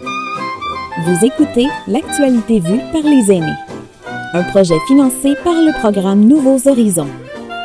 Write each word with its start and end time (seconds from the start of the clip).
Vous 0.00 1.24
écoutez 1.24 1.66
L'actualité 1.88 2.60
vue 2.60 2.80
par 2.92 3.02
les 3.02 3.32
aînés, 3.32 3.56
un 4.32 4.42
projet 4.44 4.78
financé 4.86 5.34
par 5.42 5.54
le 5.54 5.76
programme 5.80 6.20
Nouveaux 6.20 6.68
Horizons. 6.68 7.08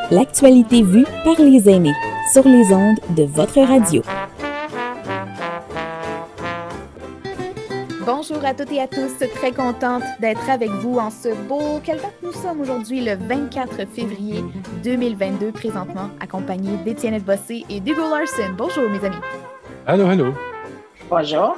L'actualité 0.09 0.81
vue 0.81 1.05
par 1.23 1.39
les 1.39 1.69
aînés 1.69 1.93
sur 2.31 2.47
les 2.47 2.73
ondes 2.73 2.99
de 3.15 3.23
votre 3.23 3.59
radio. 3.61 4.01
Bonjour 8.05 8.43
à 8.43 8.53
toutes 8.53 8.71
et 8.71 8.81
à 8.81 8.87
tous, 8.87 9.13
très 9.35 9.51
contente 9.51 10.03
d'être 10.19 10.49
avec 10.49 10.69
vous 10.69 10.97
en 10.97 11.09
ce 11.09 11.33
beau. 11.47 11.79
Quelle 11.83 11.97
date 11.97 12.17
nous 12.23 12.33
sommes 12.33 12.61
aujourd'hui, 12.61 13.01
le 13.01 13.15
24 13.15 13.87
février 13.93 14.43
2022, 14.83 15.51
présentement 15.51 16.09
accompagné 16.19 16.77
d'Étienne 16.83 17.19
Bossé 17.21 17.63
et 17.69 17.79
d'Hugo 17.79 18.09
Larson. 18.09 18.53
Bonjour 18.57 18.89
mes 18.89 19.05
amis. 19.05 19.15
Allô, 19.85 20.07
allô. 20.07 20.33
Bonjour. 21.09 21.57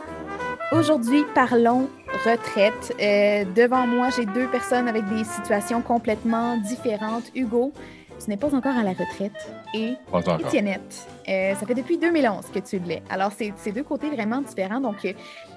Aujourd'hui, 0.72 1.24
parlons 1.36 1.88
retraite. 2.26 2.96
Euh, 3.00 3.46
devant 3.54 3.86
moi, 3.86 4.10
j'ai 4.10 4.26
deux 4.26 4.50
personnes 4.50 4.88
avec 4.88 5.08
des 5.10 5.23
situations 5.23 5.82
complètement 5.82 6.58
différentes. 6.58 7.32
Hugo, 7.36 7.72
tu 8.20 8.30
n'es 8.30 8.38
pas 8.38 8.54
encore 8.56 8.76
à 8.76 8.84
la 8.84 8.92
retraite. 8.92 9.52
Et 9.76 9.94
Étiennette, 10.40 11.08
euh, 11.30 11.54
ça 11.54 11.66
fait 11.68 11.76
depuis 11.76 12.00
2011 12.00 12.46
que 12.52 12.59
tu 12.59 12.80
l'es. 12.80 13.04
Alors, 13.09 13.32
c'est 13.32 13.72
deux 13.72 13.84
côtés 13.84 14.09
vraiment 14.09 14.42
différents. 14.42 14.80
Donc, 14.80 15.06
euh, 15.06 15.14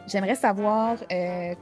j'aimerais 0.07 0.35
savoir 0.35 0.99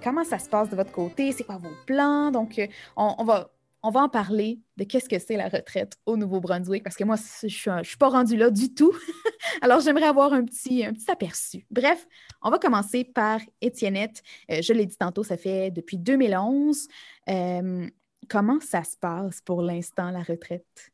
comment 0.02 0.24
ça 0.24 0.40
se 0.40 0.48
passe 0.48 0.68
de 0.68 0.76
votre 0.76 0.90
côté, 0.90 1.30
c'est 1.30 1.44
quoi 1.44 1.56
vos 1.56 1.68
plans? 1.86 2.32
Donc, 2.32 2.60
on, 2.96 3.24
va, 3.24 3.48
on 3.86 3.90
va 3.90 4.00
en 4.00 4.08
parler 4.08 4.58
de 4.76 4.82
qu'est-ce 4.82 5.08
que 5.08 5.20
c'est 5.20 5.36
la 5.36 5.48
retraite 5.48 5.96
au 6.06 6.16
Nouveau-Brunswick, 6.16 6.82
parce 6.82 6.96
que 6.96 7.04
moi, 7.04 7.14
je 7.16 7.70
ne 7.70 7.84
suis, 7.84 7.96
pas 7.96 8.08
rendue 8.08 8.36
là 8.36 8.50
du 8.50 8.74
tout. 8.74 8.92
Alors, 9.62 9.78
j'aimerais 9.78 10.08
avoir 10.08 10.32
un 10.32 10.44
petit, 10.44 10.84
un 10.84 10.92
petit 10.92 11.08
aperçu. 11.08 11.64
Bref, 11.70 12.04
on 12.42 12.50
va 12.50 12.58
commencer 12.58 13.04
par 13.04 13.38
Étiennette. 13.60 14.24
Euh, 14.50 14.60
je 14.60 14.72
l'ai 14.72 14.86
dit 14.86 14.96
tantôt, 14.96 15.22
ça 15.22 15.36
fait 15.36 15.70
depuis 15.70 15.98
2011. 15.98 16.88
Euh, 17.28 17.88
comment 18.28 18.58
ça 18.58 18.82
se 18.82 18.96
passe 18.96 19.40
pour 19.40 19.62
l'instant, 19.62 20.10
la 20.10 20.24
retraite? 20.24 20.90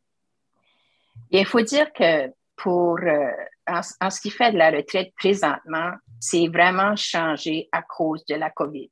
Il 1.30 1.46
faut 1.46 1.62
dire 1.62 1.90
que 1.94 2.30
pour, 2.56 2.98
euh, 3.00 3.30
en, 3.66 4.10
ce 4.10 4.20
qui 4.20 4.28
fait 4.28 4.52
de 4.52 4.58
la 4.58 4.70
retraite 4.70 5.14
présentement, 5.16 5.92
c'est 6.20 6.46
vraiment 6.48 6.94
changé 6.94 7.70
à 7.72 7.80
cause 7.80 8.22
de 8.26 8.34
la 8.34 8.50
COVID. 8.50 8.90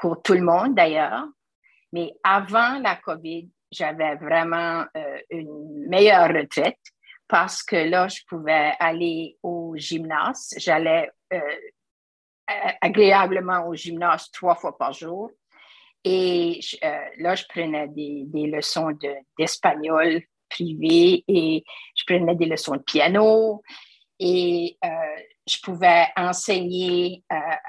Pour 0.00 0.22
tout 0.22 0.34
le 0.34 0.42
monde 0.42 0.76
d'ailleurs, 0.76 1.26
mais 1.92 2.12
avant 2.22 2.78
la 2.78 2.96
COVID, 2.96 3.48
j'avais 3.70 4.16
vraiment 4.16 4.84
une 5.30 5.86
meilleure 5.88 6.28
retraite 6.28 6.78
parce 7.30 7.62
que 7.62 7.76
là, 7.76 8.08
je 8.08 8.20
pouvais 8.28 8.72
aller 8.80 9.38
au 9.42 9.74
gymnase. 9.76 10.52
J'allais 10.56 11.08
euh, 12.50 12.72
agréablement 12.80 13.68
au 13.68 13.74
gymnase 13.74 14.28
trois 14.32 14.56
fois 14.56 14.76
par 14.76 14.92
jour. 14.92 15.30
Et 16.02 16.58
euh, 16.82 17.04
là, 17.18 17.36
je 17.36 17.44
prenais 17.48 17.86
des, 17.86 18.26
leçons 18.46 18.90
d'espagnol 19.38 20.22
privé 20.48 21.22
et 21.28 21.62
je 21.94 22.02
prenais 22.04 22.34
des 22.34 22.46
leçons 22.46 22.74
de 22.74 22.82
piano. 22.82 23.62
Et 24.18 24.76
euh, 24.84 24.88
je 25.46 25.58
pouvais 25.62 26.08
enseigner, 26.16 27.22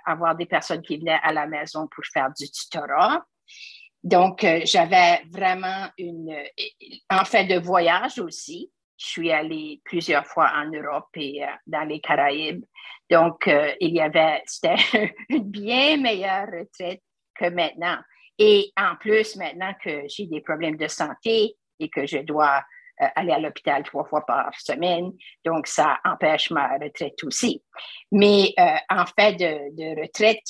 avoir 0.06 0.36
des 0.36 0.48
personnes 0.48 0.82
qui 0.82 0.98
venaient 0.98 1.20
à 1.22 1.32
la 1.32 1.46
maison 1.46 1.88
pour 1.88 2.04
faire 2.06 2.32
du 2.36 2.50
tutorat. 2.50 3.24
Donc, 4.04 4.46
j'avais 4.64 5.22
vraiment 5.32 5.88
une, 5.98 6.36
en 7.10 7.24
fait, 7.24 7.46
de 7.46 7.60
voyage 7.60 8.18
aussi. 8.20 8.72
Je 8.98 9.08
suis 9.08 9.32
allée 9.32 9.82
plusieurs 9.84 10.26
fois 10.26 10.52
en 10.56 10.70
Europe 10.70 11.10
et 11.16 11.44
euh, 11.44 11.48
dans 11.66 11.88
les 11.88 12.00
Caraïbes. 12.00 12.64
Donc, 13.10 13.48
euh, 13.48 13.74
il 13.80 13.94
y 13.94 14.02
avait, 14.02 14.42
c'était 14.46 14.76
une 15.30 15.44
bien 15.44 15.98
meilleure 15.98 16.48
retraite 16.48 17.02
que 17.36 17.50
maintenant. 17.50 17.98
Et 18.38 18.72
en 18.78 18.96
plus, 18.96 19.36
maintenant 19.36 19.74
que 19.84 20.04
j'ai 20.08 20.28
des 20.28 20.42
problèmes 20.42 20.78
de 20.78 20.88
santé 20.88 21.56
et 21.80 21.90
que 21.90 22.06
je 22.06 22.20
dois 22.20 22.64
euh, 23.02 23.08
aller 23.16 23.32
à 23.32 23.40
l'hôpital 23.40 23.84
trois 23.84 24.06
fois 24.06 24.26
par 24.26 24.52
semaine, 24.60 25.12
donc 25.46 25.66
ça 25.68 26.00
empêche 26.06 26.52
ma 26.52 26.78
retraite 26.78 27.24
aussi. 27.24 27.64
Mais 28.12 28.54
en 28.90 29.06
fait 29.06 29.34
de, 29.34 29.76
de 29.76 30.02
retraite, 30.02 30.46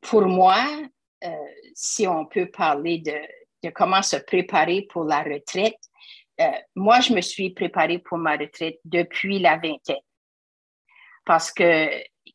pour 0.00 0.22
moi, 0.22 0.64
si 1.74 2.06
on 2.06 2.26
peut 2.26 2.50
parler 2.50 2.98
de, 2.98 3.18
de 3.62 3.70
comment 3.70 4.02
se 4.02 4.16
préparer 4.16 4.86
pour 4.90 5.04
la 5.04 5.22
retraite, 5.22 5.78
euh, 6.40 6.50
moi, 6.74 7.00
je 7.00 7.14
me 7.14 7.20
suis 7.20 7.50
préparée 7.50 7.98
pour 7.98 8.18
ma 8.18 8.36
retraite 8.36 8.78
depuis 8.84 9.38
la 9.38 9.56
vingtaine. 9.56 9.96
Parce 11.24 11.50
que 11.50 11.88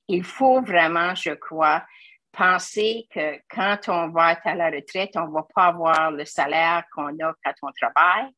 il 0.08 0.24
faut 0.24 0.62
vraiment, 0.62 1.16
je 1.16 1.31
crois, 1.31 1.86
penser 2.31 3.08
que 3.14 3.38
quand 3.50 3.88
on 3.88 4.09
va 4.09 4.34
être 4.34 4.46
à 4.46 4.56
la 4.56 4.69
retraite, 4.69 5.12
on 5.16 5.28
ne 5.28 5.34
va 5.34 5.46
pas 5.53 5.68
avoir 5.68 6.12
le 6.12 6.25
salaire 6.25 6.84
qu'on 6.94 7.08
a 7.19 7.34
quand 7.44 7.53
on 7.62 7.72
travaille 7.72 8.30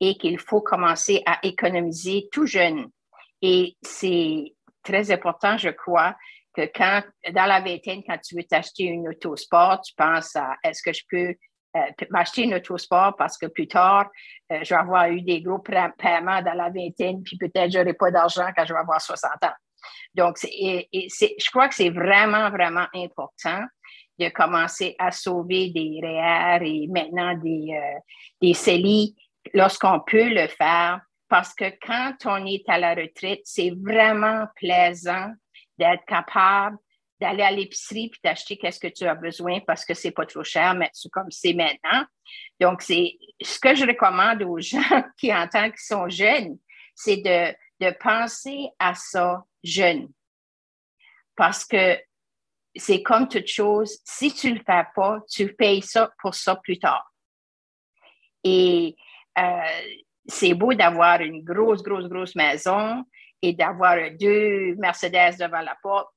et 0.00 0.16
qu'il 0.16 0.38
faut 0.38 0.60
commencer 0.60 1.22
à 1.26 1.38
économiser 1.42 2.28
tout 2.32 2.46
jeune. 2.46 2.88
Et 3.40 3.76
c'est 3.82 4.54
très 4.82 5.10
important, 5.10 5.56
je 5.56 5.70
crois, 5.70 6.16
que 6.54 6.70
quand, 6.74 7.02
dans 7.32 7.46
la 7.46 7.60
vingtaine, 7.60 8.02
quand 8.06 8.18
tu 8.18 8.36
veux 8.36 8.44
t'acheter 8.44 8.84
une 8.84 9.08
auto 9.08 9.36
sport, 9.36 9.80
tu 9.80 9.94
penses 9.96 10.36
à 10.36 10.56
est-ce 10.62 10.82
que 10.82 10.92
je 10.92 11.02
peux 11.08 11.34
euh, 11.76 12.06
m'acheter 12.10 12.42
une 12.42 12.54
auto-sport 12.54 13.16
parce 13.16 13.36
que 13.36 13.46
plus 13.46 13.66
tard, 13.66 14.08
euh, 14.52 14.60
je 14.62 14.68
vais 14.68 14.80
avoir 14.80 15.08
eu 15.08 15.22
des 15.22 15.42
gros 15.42 15.58
paiements 15.58 16.40
dans 16.40 16.54
la 16.54 16.70
vingtaine, 16.70 17.24
puis 17.24 17.36
peut-être 17.36 17.72
je 17.72 17.78
n'aurai 17.78 17.94
pas 17.94 18.12
d'argent 18.12 18.46
quand 18.56 18.64
je 18.64 18.72
vais 18.72 18.78
avoir 18.78 19.00
60 19.00 19.32
ans. 19.42 19.54
Donc, 20.14 20.36
je 20.40 21.50
crois 21.50 21.68
que 21.68 21.74
c'est 21.74 21.90
vraiment, 21.90 22.48
vraiment 22.50 22.86
important 22.94 23.64
de 24.20 24.28
commencer 24.28 24.94
à 25.00 25.10
sauver 25.10 25.70
des 25.70 25.98
REER 26.00 26.60
et 26.62 26.86
maintenant 26.86 27.34
des, 27.34 27.74
euh, 27.74 27.98
des 28.40 28.54
CELI 28.54 29.16
lorsqu'on 29.52 29.98
peut 29.98 30.28
le 30.28 30.46
faire, 30.46 31.00
parce 31.28 31.52
que 31.54 31.64
quand 31.84 32.14
on 32.26 32.46
est 32.46 32.62
à 32.68 32.78
la 32.78 32.94
retraite, 32.94 33.40
c'est 33.42 33.72
vraiment 33.82 34.46
plaisant 34.54 35.32
d'être 35.78 36.04
capable 36.06 36.78
d'aller 37.20 37.42
à 37.42 37.50
l'épicerie 37.50 38.10
puis 38.10 38.20
d'acheter 38.22 38.56
qu'est-ce 38.56 38.80
que 38.80 38.88
tu 38.88 39.06
as 39.06 39.14
besoin 39.14 39.60
parce 39.60 39.84
que 39.84 39.94
c'est 39.94 40.10
pas 40.10 40.26
trop 40.26 40.44
cher, 40.44 40.74
mais 40.74 40.90
c'est 40.92 41.10
comme 41.10 41.30
c'est 41.30 41.54
maintenant. 41.54 42.04
Donc, 42.60 42.82
c'est 42.82 43.16
ce 43.40 43.58
que 43.58 43.74
je 43.74 43.86
recommande 43.86 44.42
aux 44.42 44.58
gens 44.60 44.78
qui 45.18 45.32
entendent 45.32 45.72
qu'ils 45.72 45.78
sont 45.78 46.08
jeunes, 46.08 46.58
c'est 46.94 47.18
de, 47.18 47.54
de 47.80 47.96
penser 47.98 48.68
à 48.78 48.94
ça 48.94 49.44
jeune. 49.62 50.08
Parce 51.36 51.64
que 51.64 51.98
c'est 52.76 53.02
comme 53.02 53.28
toute 53.28 53.46
chose, 53.46 53.98
si 54.04 54.32
tu 54.34 54.52
le 54.52 54.60
fais 54.64 54.84
pas, 54.94 55.20
tu 55.30 55.54
payes 55.54 55.82
ça 55.82 56.12
pour 56.20 56.34
ça 56.34 56.56
plus 56.56 56.78
tard. 56.78 57.08
Et 58.42 58.96
euh, 59.38 59.96
c'est 60.26 60.54
beau 60.54 60.74
d'avoir 60.74 61.20
une 61.20 61.42
grosse, 61.42 61.82
grosse, 61.82 62.08
grosse 62.08 62.34
maison 62.34 63.04
et 63.44 63.52
d'avoir 63.52 63.96
deux 64.18 64.74
Mercedes 64.76 65.36
devant 65.38 65.60
la 65.60 65.76
porte, 65.82 66.08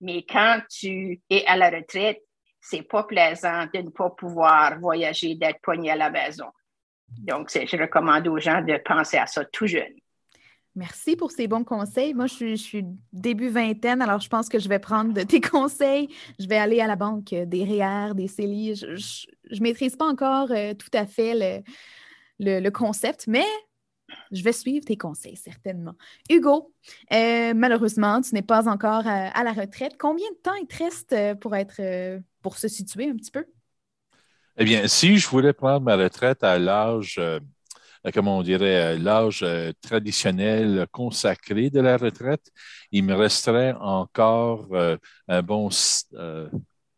mais 0.00 0.24
quand 0.24 0.60
tu 0.70 1.20
es 1.28 1.44
à 1.46 1.56
la 1.56 1.70
retraite, 1.70 2.22
c'est 2.60 2.82
pas 2.82 3.02
plaisant 3.02 3.66
de 3.72 3.80
ne 3.80 3.90
pas 3.90 4.10
pouvoir 4.10 4.78
voyager, 4.78 5.34
d'être 5.34 5.60
poigné 5.60 5.90
à 5.90 5.96
la 5.96 6.10
maison. 6.10 6.46
Donc, 7.08 7.50
je 7.50 7.76
recommande 7.76 8.28
aux 8.28 8.38
gens 8.38 8.62
de 8.62 8.76
penser 8.84 9.16
à 9.16 9.26
ça 9.26 9.44
tout 9.44 9.66
jeune. 9.66 9.94
Merci 10.76 11.16
pour 11.16 11.32
ces 11.32 11.48
bons 11.48 11.64
conseils. 11.64 12.14
Moi, 12.14 12.26
je 12.26 12.54
suis, 12.54 12.84
début 13.12 13.48
vingtaine, 13.48 14.00
alors 14.00 14.20
je 14.20 14.28
pense 14.28 14.48
que 14.48 14.60
je 14.60 14.68
vais 14.68 14.78
prendre 14.78 15.12
de 15.12 15.22
tes 15.22 15.40
conseils. 15.56 16.08
Je 16.38 16.46
vais 16.46 16.58
aller 16.58 16.80
à 16.80 16.86
la 16.86 16.94
banque 16.94 17.34
des 17.34 17.64
REER, 17.64 18.14
des 18.14 18.28
CELI. 18.28 18.76
Je 18.76 19.26
ne 19.50 19.60
maîtrise 19.60 19.96
pas 19.96 20.06
encore 20.06 20.52
euh, 20.52 20.74
tout 20.74 20.90
à 20.92 21.06
fait 21.06 21.64
le, 22.38 22.70
concept, 22.70 23.26
mais 23.26 23.46
je 24.30 24.42
vais 24.42 24.52
suivre 24.52 24.84
tes 24.84 24.96
conseils, 24.96 25.36
certainement. 25.36 25.94
Hugo, 26.30 26.72
euh, 27.12 27.54
malheureusement, 27.54 28.20
tu 28.20 28.34
n'es 28.34 28.42
pas 28.42 28.68
encore 28.68 29.06
à, 29.06 29.42
la 29.44 29.52
retraite. 29.52 29.96
Combien 29.98 30.30
de 30.30 30.36
temps 30.36 30.54
il 30.54 30.66
te 30.66 30.82
reste 30.82 31.12
euh, 31.12 31.34
pour, 31.34 31.54
être, 31.56 31.80
euh, 31.80 32.18
pour 32.42 32.58
se 32.58 32.68
situer 32.68 33.08
un 33.08 33.16
petit 33.16 33.30
peu? 33.30 33.44
Eh 34.56 34.64
bien, 34.64 34.88
si 34.88 35.18
je 35.18 35.28
voulais 35.28 35.52
prendre 35.52 35.82
ma 35.82 35.96
retraite 35.96 36.42
à 36.42 36.58
l'âge, 36.58 37.20
comment 38.12 38.38
on 38.38 38.42
dirait, 38.42 38.98
l'âge 38.98 39.46
traditionnel 39.80 40.88
consacré 40.90 41.70
de 41.70 41.80
la 41.80 41.96
retraite, 41.96 42.50
il 42.90 43.04
me 43.04 43.14
resterait 43.14 43.74
encore 43.74 44.68
un 45.28 45.42
bon 45.42 45.70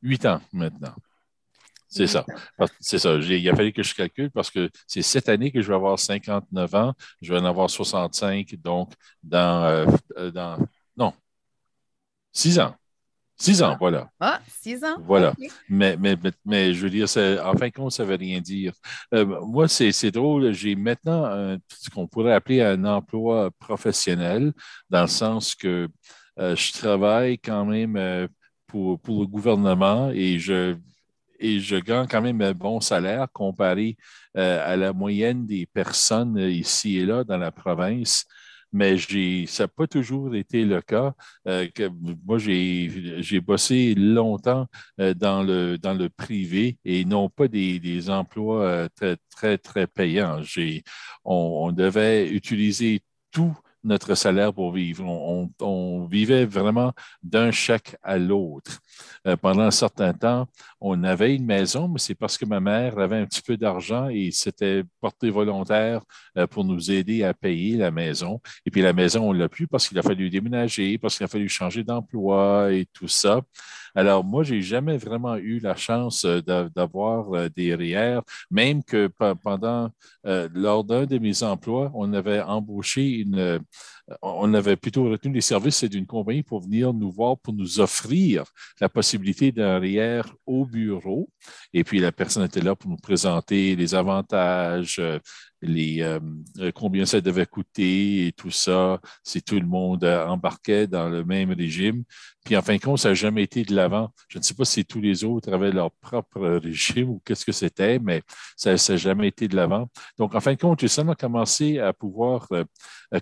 huit 0.01 0.25
ans 0.25 0.41
maintenant. 0.55 0.95
C'est 1.91 2.07
ça. 2.07 2.25
C'est 2.79 3.01
ça. 3.01 3.17
Il 3.17 3.49
a 3.49 3.57
fallu 3.57 3.73
que 3.73 3.83
je 3.83 3.95
calcule 3.95 4.31
parce 4.31 4.49
que 4.49 4.71
c'est 4.87 5.03
cette 5.03 5.29
année 5.29 5.51
que 5.51 5.61
je 5.61 5.69
vais 5.69 5.75
avoir 5.75 5.99
59 5.99 6.75
ans. 6.77 6.95
Je 7.21 7.33
vais 7.33 7.41
en 7.41 7.45
avoir 7.45 7.69
65, 7.69 8.55
donc 8.63 8.93
dans, 9.25 9.65
euh, 9.65 9.87
euh, 10.17 10.31
dans 10.31 10.57
non, 10.97 11.13
6 12.33 12.61
ans. 12.61 12.77
Six 13.37 13.63
ans, 13.63 13.75
voilà. 13.81 14.11
Ah, 14.21 14.39
six 14.47 14.85
ans. 14.85 14.99
Voilà. 15.03 15.33
Mais, 15.71 15.97
mais, 15.97 16.15
mais, 16.45 16.75
je 16.75 16.83
veux 16.83 16.91
dire, 16.91 17.07
en 17.43 17.57
fin 17.57 17.69
de 17.69 17.73
compte, 17.73 17.91
ça 17.91 18.05
ne 18.05 18.11
veut 18.11 18.17
rien 18.17 18.39
dire. 18.39 18.75
Euh, 19.15 19.25
moi, 19.47 19.67
c'est 19.67 20.11
drôle. 20.11 20.53
J'ai 20.53 20.75
maintenant 20.77 21.57
ce 21.69 21.89
qu'on 21.89 22.07
pourrait 22.07 22.35
appeler 22.35 22.61
un 22.61 22.85
emploi 22.85 23.51
professionnel, 23.59 24.53
dans 24.91 25.01
le 25.01 25.07
sens 25.09 25.55
que 25.55 25.89
je 26.37 26.73
travaille 26.73 27.39
quand 27.39 27.65
même 27.65 28.29
pour, 28.67 29.01
pour, 29.01 29.23
le 29.23 29.27
gouvernement 29.27 30.11
et 30.11 30.39
je, 30.39 30.77
et 31.41 31.61
je 31.61 31.77
gagne 31.77 32.07
quand 32.07 32.23
même 32.23 32.41
un 32.43 32.53
bon 32.53 32.81
salaire 32.81 33.27
comparé 33.33 33.97
à 34.35 34.77
la 34.77 34.93
moyenne 34.93 35.47
des 35.47 35.67
personnes 35.67 36.39
ici 36.39 36.99
et 36.99 37.07
là 37.07 37.25
dans 37.25 37.39
la 37.39 37.51
province 37.51 38.27
mais 38.73 38.97
ça 39.47 39.65
n'a 39.65 39.69
pas 39.69 39.87
toujours 39.87 40.35
été 40.35 40.65
le 40.65 40.81
cas. 40.81 41.15
Euh, 41.49 41.67
moi, 42.25 42.39
j'ai 42.39 43.41
bossé 43.41 43.95
longtemps 43.95 44.67
euh, 45.01 45.15
dans, 45.15 45.43
le, 45.43 45.77
dans 45.77 45.95
le 45.95 46.09
privé 46.09 46.79
et 46.85 47.05
non 47.05 47.29
pas 47.29 47.49
des, 47.49 48.11
emplois 48.11 48.65
euh, 48.65 48.89
très, 48.95 49.17
très, 49.31 49.59
très 49.59 49.87
payants. 49.87 50.43
On, 51.25 51.67
on 51.67 51.73
devait 51.73 52.29
utiliser 52.29 53.03
tout 53.33 53.57
notre 53.83 54.15
salaire 54.15 54.53
pour 54.53 54.73
vivre. 54.73 55.05
On, 55.07 56.07
vivait 56.07 56.45
vraiment 56.45 56.93
d'un 57.23 57.51
chèque 57.51 57.97
à 58.03 58.19
l'autre. 58.19 58.81
Euh, 59.27 59.37
pendant 59.37 59.63
un 59.63 59.71
certain 59.71 60.13
temps, 60.13 60.47
on 60.81 61.03
avait 61.05 61.35
une 61.35 61.45
maison, 61.45 61.89
mais 61.89 61.99
c'est 61.99 62.15
parce 62.15 62.39
que 62.39 62.45
ma 62.45 62.61
mère 62.61 62.99
avait 62.99 63.19
un 63.19 63.27
petit 63.27 63.43
peu 63.43 63.57
d'argent 63.57 64.09
et 64.09 64.31
s'était 64.31 64.85
portée 65.01 65.31
volontaire 65.31 66.03
euh, 66.39 66.47
pour 66.47 66.65
nous 66.65 66.91
aider 66.91 67.23
à 67.25 67.35
payer 67.35 67.77
la 67.77 67.91
maison. 67.91 68.41
Et 68.65 68.71
puis 68.71 68.83
la 68.83 68.93
maison, 68.93 69.29
on 69.29 69.35
ne 69.35 69.39
l'a 69.39 69.49
plus 69.49 69.67
parce 69.67 69.89
qu'il 69.89 69.99
a 69.99 70.03
fallu 70.03 70.31
déménager, 70.31 70.99
parce 70.99 71.17
qu'il 71.17 71.25
a 71.25 71.29
fallu 71.29 71.49
changer 71.49 71.85
d'emploi 71.85 72.73
et 72.73 72.87
tout 72.93 73.09
ça. 73.09 73.41
Alors, 73.95 74.23
moi, 74.23 74.45
j'ai 74.45 74.63
jamais 74.63 74.97
vraiment 74.99 75.37
eu 75.37 75.59
la 75.59 75.75
chance 75.75 76.25
euh, 76.25 76.41
d'avoir 76.75 77.51
des 77.51 77.75
REER, 77.75 78.21
même 78.51 78.85
que 78.85 79.11
pendant, 79.43 79.91
lors 80.25 80.85
d'un 80.85 81.07
de 81.07 81.19
mes 81.19 81.43
emplois, 81.43 81.91
on 81.95 82.13
avait 82.13 82.41
embauché 82.41 83.09
une, 83.09 83.61
on 84.23 84.55
avait 84.55 84.77
plutôt 84.77 85.05
retenu 85.05 85.35
les 85.35 85.41
services 85.41 85.85
d'une 85.85 86.07
compagnie 86.07 86.43
pour 86.43 86.61
venir 86.61 86.93
nous 86.93 87.11
voir, 87.11 87.39
pour 87.39 87.55
nous 87.55 87.81
offrir 87.81 88.45
la 88.81 88.89
possibilité 88.89 89.53
d'un 89.53 89.79
REER 89.79 90.23
au 90.47 90.65
bureau. 90.65 91.29
Et 91.73 91.85
puis, 91.85 92.01
la 92.01 92.13
personne 92.13 92.45
était 92.45 92.61
là 92.61 92.75
pour 92.75 92.91
nous 92.91 92.97
présenter 92.97 93.77
les 93.77 93.95
avantages, 93.95 94.99
euh, 94.99 95.19
les, 95.63 96.03
euh, 96.03 96.21
combien 96.75 97.05
ça 97.07 97.21
devait 97.21 97.47
coûter 97.47 98.27
et 98.27 98.33
tout 98.33 98.51
ça, 98.51 99.01
si 99.23 99.43
tout 99.43 99.59
le 99.59 99.67
monde 99.67 100.05
embarquait 100.05 100.87
dans 100.87 101.09
le 101.09 101.25
même 101.25 101.53
régime. 101.53 102.05
Puis 102.45 102.57
en 102.57 102.63
fin 102.63 102.77
de 102.77 102.81
compte, 102.81 102.99
ça 102.99 103.11
n'a 103.11 103.15
jamais 103.15 103.43
été 103.43 103.65
de 103.65 103.75
l'avant. 103.75 104.11
Je 104.29 104.39
ne 104.39 104.43
sais 104.43 104.55
pas 104.55 104.65
si 104.65 104.85
tous 104.85 105.01
les 105.01 105.25
autres 105.25 105.53
avaient 105.53 105.73
leur 105.73 105.91
propre 105.93 106.41
régime 106.63 107.11
ou 107.11 107.23
qu'est-ce 107.25 107.45
que 107.45 107.53
c'était, 107.53 107.99
mais 107.99 108.23
ça 108.57 108.73
n'a 108.73 108.97
jamais 108.97 109.29
été 109.29 109.47
de 109.49 109.57
l'avant. 109.57 109.89
Donc 110.19 110.35
en 110.35 110.41
fin 110.41 110.55
de 110.55 110.59
compte, 110.59 110.81
j'ai 110.81 110.89
seulement 110.89 111.15
commencé 111.15 111.79
à 111.79 111.93
pouvoir 111.93 112.47
euh, 112.53 112.65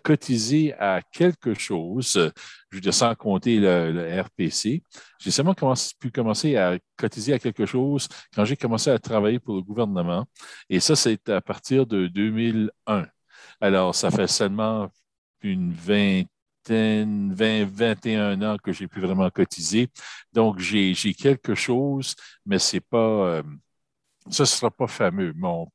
cotiser 0.03 0.75
à 0.75 1.01
quelque 1.13 1.55
chose, 1.55 2.31
je 2.71 2.77
veux 2.77 2.81
dire 2.81 2.95
sans 2.95 3.15
compter 3.15 3.59
le, 3.59 4.21
RPC. 4.21 4.83
J'ai 5.19 5.31
seulement 5.31 5.55
pu 6.01 6.11
commencer 6.11 6.57
à 6.57 6.79
cotiser 6.99 7.33
à 7.35 7.39
quelque 7.39 7.67
chose 7.67 8.09
quand 8.35 8.45
j'ai 8.45 8.57
commencé 8.57 8.91
à 8.91 8.99
travailler 8.99 9.39
pour 9.39 9.55
le 9.57 9.63
gouvernement. 9.63 10.27
Et 10.69 10.81
ça, 10.81 10.97
c'est 10.97 11.29
à 11.29 11.41
partir 11.41 11.87
de 11.87 12.07
2001. 12.09 13.07
Alors, 13.61 13.95
ça 13.95 14.11
fait 14.11 14.27
seulement 14.27 14.91
une 15.43 15.73
vingtaine 15.73 16.29
20, 17.35 17.65
21 17.65 18.43
ans 18.43 18.57
que 18.63 18.73
j'ai 18.73 18.89
pu 18.89 19.01
vraiment 19.01 19.31
cotiser. 19.31 19.89
Donc, 20.33 20.59
j'ai 20.59 20.95
quelque 21.15 21.55
chose, 21.55 22.15
mais 22.47 22.59
c'est 22.59 22.81
pas, 22.81 22.99
euh, 22.99 23.43
ce 24.31 24.43
ne 24.43 24.47
sera 24.47 24.71
pas 24.71 24.87
fameux. 24.87 25.33
Mon, 25.37 25.69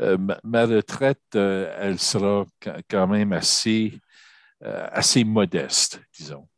euh, 0.00 0.18
ma, 0.42 0.66
retraite, 0.66 1.20
euh, 1.36 1.74
elle 1.78 1.98
sera 1.98 2.44
quand 2.88 3.06
même 3.06 3.32
assez, 3.32 4.00
assez 4.60 5.24
modeste, 5.24 6.00
disons. 6.18 6.48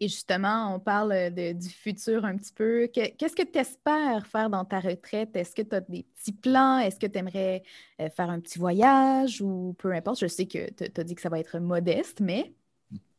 Et 0.00 0.08
justement, 0.08 0.74
on 0.74 0.78
parle 0.78 1.30
du 1.30 1.68
futur 1.68 2.24
un 2.24 2.36
petit 2.36 2.52
peu. 2.52 2.86
Qu'est-ce 2.86 3.34
que 3.34 3.42
tu 3.42 3.58
espères 3.58 4.26
faire 4.26 4.48
dans 4.48 4.64
ta 4.64 4.78
retraite? 4.78 5.34
Est-ce 5.34 5.54
que 5.54 5.62
tu 5.62 5.74
as 5.74 5.80
des 5.80 6.04
petits 6.04 6.32
plans? 6.32 6.78
Est-ce 6.78 7.00
que 7.00 7.06
tu 7.06 7.18
aimerais 7.18 7.64
faire 7.98 8.30
un 8.30 8.38
petit 8.38 8.60
voyage 8.60 9.40
ou 9.40 9.74
peu 9.76 9.92
importe? 9.92 10.20
Je 10.20 10.28
sais 10.28 10.46
que 10.46 10.70
tu 10.70 11.00
as 11.00 11.04
dit 11.04 11.16
que 11.16 11.20
ça 11.20 11.28
va 11.28 11.40
être 11.40 11.58
modeste, 11.58 12.20
mais 12.20 12.52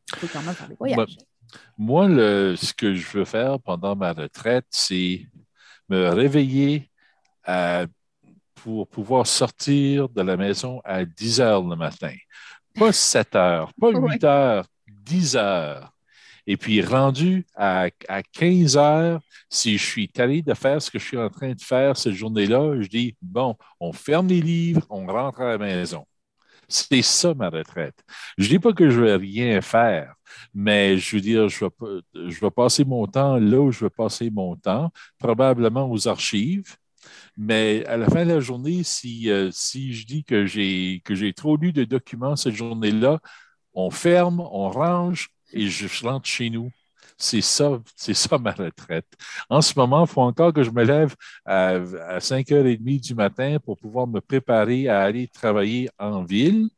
tu 0.05 0.19
peux 0.21 0.27
quand 0.31 0.41
même 0.41 0.55
faire 0.55 0.69
des 0.69 0.75
voyages. 0.75 1.17
Moi, 1.77 2.07
ce 2.07 2.73
que 2.73 2.93
je 2.93 3.17
veux 3.17 3.25
faire 3.25 3.59
pendant 3.59 3.95
ma 3.95 4.13
retraite, 4.13 4.65
c'est 4.69 5.25
me 5.89 6.07
réveiller 6.09 6.89
pour 8.55 8.87
pouvoir 8.87 9.27
sortir 9.27 10.07
de 10.07 10.21
la 10.21 10.37
maison 10.37 10.81
à 10.85 11.03
10 11.03 11.41
heures 11.41 11.63
le 11.63 11.75
matin. 11.75 12.13
Pas 12.75 12.93
7 12.93 13.35
heures, 13.35 13.73
pas 13.73 13.89
8 13.93 14.23
heures, 14.23 14.65
10 14.87 15.35
heures 15.35 15.93
et 16.49 16.57
puis, 16.57 16.81
rendu 16.81 17.45
à, 17.55 17.89
15 18.33 18.75
heures, 18.75 19.21
si 19.51 19.77
je 19.77 19.85
suis 19.85 20.09
allé 20.17 20.41
de 20.41 20.55
faire 20.55 20.81
ce 20.81 20.89
que 20.89 20.97
je 20.97 21.05
suis 21.05 21.17
en 21.17 21.29
train 21.29 21.53
de 21.53 21.61
faire 21.61 21.95
cette 21.95 22.15
journée-là, 22.15 22.81
je 22.81 22.87
dis, 22.87 23.15
bon, 23.21 23.55
on 23.79 23.93
ferme 23.93 24.27
les 24.27 24.41
livres, 24.41 24.81
on 24.89 25.05
rentre 25.05 25.41
à 25.41 25.49
la 25.49 25.57
maison. 25.59 26.07
C'est 26.67 27.03
ça 27.03 27.35
ma 27.35 27.49
retraite. 27.51 28.03
Je 28.39 28.45
ne 28.45 28.49
dis 28.49 28.59
pas 28.59 28.73
que 28.73 28.89
je 28.89 28.99
ne 28.99 29.05
vais 29.05 29.15
rien 29.17 29.61
faire, 29.61 30.15
mais 30.55 30.97
je 30.97 31.17
veux 31.17 31.21
dire, 31.21 31.49
je 31.49 31.65
vais, 31.65 32.01
je 32.29 32.39
vais 32.39 32.51
passer 32.51 32.83
mon 32.83 33.05
temps 33.05 33.37
là 33.37 33.59
où 33.61 33.71
je 33.71 33.81
veux 33.81 33.91
passer 33.91 34.31
mon 34.31 34.55
temps, 34.55 34.91
probablement 35.19 35.87
aux 35.91 36.07
archives. 36.07 36.77
Mais 37.37 37.85
à 37.85 37.95
la 37.97 38.07
fin 38.09 38.25
de 38.25 38.33
la 38.33 38.39
journée, 38.39 38.81
si, 38.83 39.29
euh, 39.29 39.51
si 39.51 39.93
je 39.93 40.05
dis 40.07 40.23
que 40.23 40.47
j'ai, 40.47 41.03
que 41.05 41.13
j'ai 41.13 41.33
trop 41.33 41.57
lu 41.57 41.73
de 41.73 41.83
documents 41.83 42.35
cette 42.35 42.55
journée-là, 42.55 43.19
on 43.75 43.91
ferme, 43.91 44.39
on 44.51 44.69
range, 44.69 45.29
et 45.53 45.67
je 45.67 45.87
rentre 46.05 46.27
chez 46.27 46.49
nous. 46.49 46.71
C'est 47.17 47.41
ça, 47.41 47.81
c'est 47.97 48.13
ça 48.13 48.37
ma 48.37 48.51
retraite. 48.51 49.05
En 49.49 49.61
ce 49.61 49.77
moment, 49.77 50.05
il 50.05 50.07
faut 50.07 50.21
encore 50.21 50.53
que 50.53 50.63
je 50.63 50.71
me 50.71 50.83
lève 50.83 51.15
à, 51.45 51.79
5h30 52.19 53.01
du 53.01 53.13
matin 53.15 53.57
pour 53.59 53.77
pouvoir 53.77 54.07
me 54.07 54.21
préparer 54.21 54.87
à 54.87 55.01
aller 55.01 55.27
travailler 55.27 55.89
en 55.99 56.23
ville. 56.23 56.69